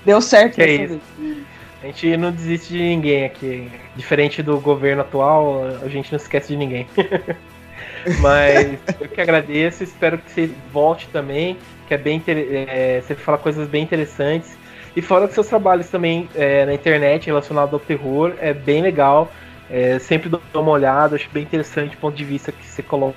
[0.03, 0.56] Deu certo.
[0.56, 0.99] Que é isso.
[1.20, 1.55] Vez.
[1.86, 3.69] A gente não desiste de ninguém aqui.
[3.95, 6.88] Diferente do governo atual, a gente não esquece de ninguém.
[8.21, 11.55] Mas eu que agradeço, espero que você volte também,
[11.88, 14.57] que é bem é, você fala coisas bem interessantes.
[14.95, 19.31] E fora que seus trabalhos também é, na internet relacionados ao terror, é bem legal.
[19.70, 23.16] É, sempre dou uma olhada, acho bem interessante o ponto de vista que você coloca,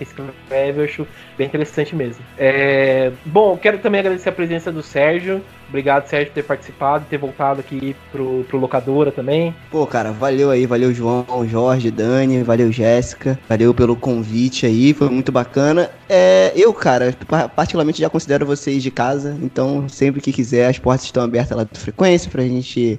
[0.00, 1.06] escreve, eu acho
[1.36, 2.24] bem interessante mesmo.
[2.38, 5.42] É, bom, quero também agradecer a presença do Sérgio.
[5.68, 9.54] Obrigado, Sérgio, por ter participado, ter voltado aqui pro, pro Locadora também.
[9.70, 15.08] Pô, cara, valeu aí, valeu João, Jorge, Dani, valeu Jéssica, valeu pelo convite aí, foi
[15.08, 15.90] muito bacana.
[16.08, 17.14] É, eu, cara,
[17.54, 21.64] particularmente já considero vocês de casa, então sempre que quiser, as portas estão abertas lá
[21.64, 22.98] do Frequência pra gente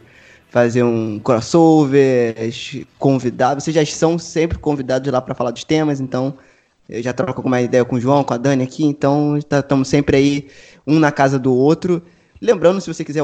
[0.52, 2.36] fazer um crossover,
[3.00, 3.56] convidar.
[3.56, 6.38] Vocês já são sempre convidados lá para falar dos temas, então
[6.90, 9.90] eu já troco alguma ideia com o João, com a Dani aqui, então estamos tá,
[9.90, 10.48] sempre aí,
[10.86, 12.04] um na casa do outro.
[12.42, 13.24] Lembrando, se você quiser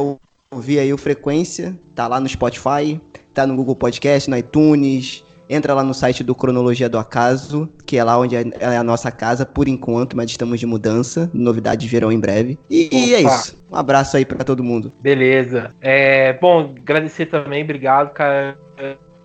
[0.50, 3.00] ouvir aí o Frequência, tá lá no Spotify,
[3.34, 7.98] tá no Google Podcast, no iTunes, entra lá no site do Cronologia do Acaso, que
[7.98, 11.30] é lá onde é, é a nossa casa por enquanto, mas estamos de mudança.
[11.34, 12.58] Novidades virão em breve.
[12.70, 13.58] E, e é isso.
[13.72, 14.91] Um abraço aí para todo mundo.
[15.02, 15.70] Beleza.
[15.82, 18.58] É, bom, agradecer também, obrigado, cara.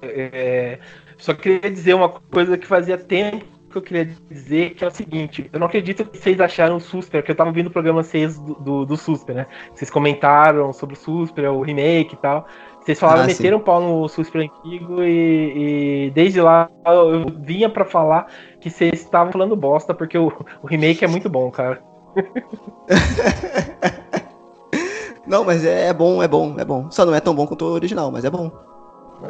[0.03, 0.79] É,
[1.19, 4.91] só queria dizer uma coisa que fazia tempo que eu queria dizer, que é o
[4.91, 8.03] seguinte, eu não acredito que vocês acharam o Susper, porque eu tava ouvindo o programa
[8.03, 9.47] 6 do, do, do Susper, né?
[9.75, 12.47] Vocês comentaram sobre o Susper, o remake e tal.
[12.85, 17.69] Vocês falaram, ah, meteram o pau no Super antigo e, e, desde lá eu vinha
[17.69, 18.27] para falar
[18.61, 21.81] que vocês estavam falando bosta, porque o, o remake é muito bom, cara.
[25.27, 26.91] não, mas é, é, bom, é bom, é bom.
[26.91, 28.51] Só não é tão bom quanto o original, mas é bom.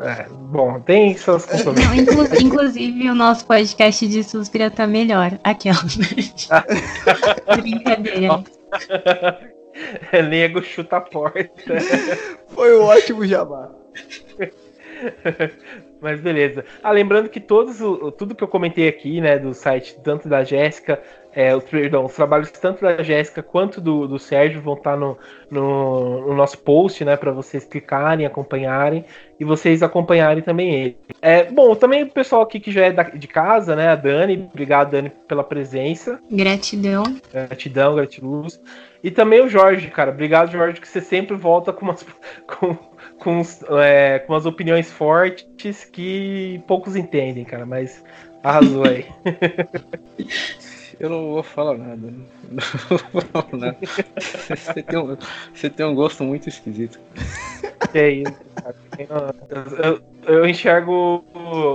[0.01, 5.39] É, bom, tem suas não, inclu Inclusive, o nosso podcast de Suspira tá melhor.
[5.45, 5.77] Aquela.
[7.55, 8.43] Brincadeira.
[10.29, 11.51] Nego chuta a porta.
[12.49, 13.71] Foi um ótimo jabá.
[16.01, 16.65] Mas beleza.
[16.83, 20.43] Ah, lembrando que todos o, tudo que eu comentei aqui, né, do site, tanto da
[20.43, 21.01] Jéssica,
[21.33, 25.17] é, o, perdão, os trabalhos tanto da Jéssica quanto do, do Sérgio vão estar no,
[25.49, 29.05] no, no nosso post, né, para vocês clicarem, acompanharem
[29.39, 30.97] e vocês acompanharem também ele.
[31.21, 34.49] É, bom, também o pessoal aqui que já é da, de casa, né, a Dani,
[34.53, 36.19] obrigado Dani pela presença.
[36.29, 37.05] Gratidão.
[37.33, 38.61] Gratidão, gratiluz.
[39.03, 42.07] E também o Jorge, cara, obrigado Jorge que você sempre volta com umas
[42.47, 42.77] com
[43.19, 43.41] com,
[43.79, 48.03] é, com as opiniões fortes que poucos entendem, cara, mas
[48.43, 49.07] arrasou aí.
[51.03, 51.97] Eu não vou falar nada.
[52.53, 53.77] Não vou falar nada.
[54.55, 55.17] Você tem um,
[55.53, 57.01] você tem um gosto muito esquisito.
[57.93, 58.35] É isso.
[59.83, 61.25] Eu, eu, enxergo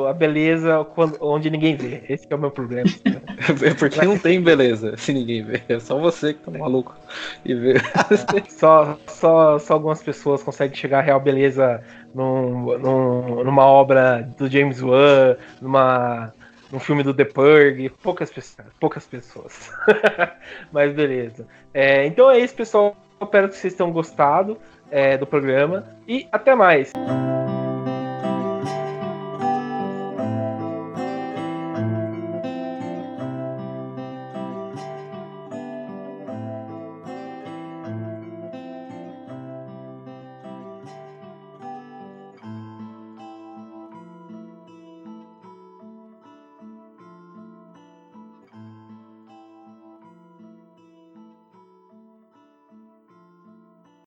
[0.07, 0.88] a beleza
[1.19, 2.03] onde ninguém vê.
[2.07, 2.89] Esse é o meu problema.
[3.63, 5.61] É porque não tem beleza se ninguém vê.
[5.69, 6.95] É só você que tá maluco
[7.45, 7.75] e vê.
[8.49, 11.84] Só, só, só algumas pessoas conseguem chegar a real beleza
[12.15, 16.34] num, num, numa obra do James Wan, numa
[16.72, 18.68] um filme do The Purge, poucas pessoas.
[18.80, 19.72] Poucas pessoas.
[20.72, 21.47] Mas beleza.
[21.74, 22.95] É, então é isso, pessoal.
[23.22, 24.57] Espero que vocês tenham gostado
[24.91, 25.88] é, do programa.
[26.07, 26.91] E até mais.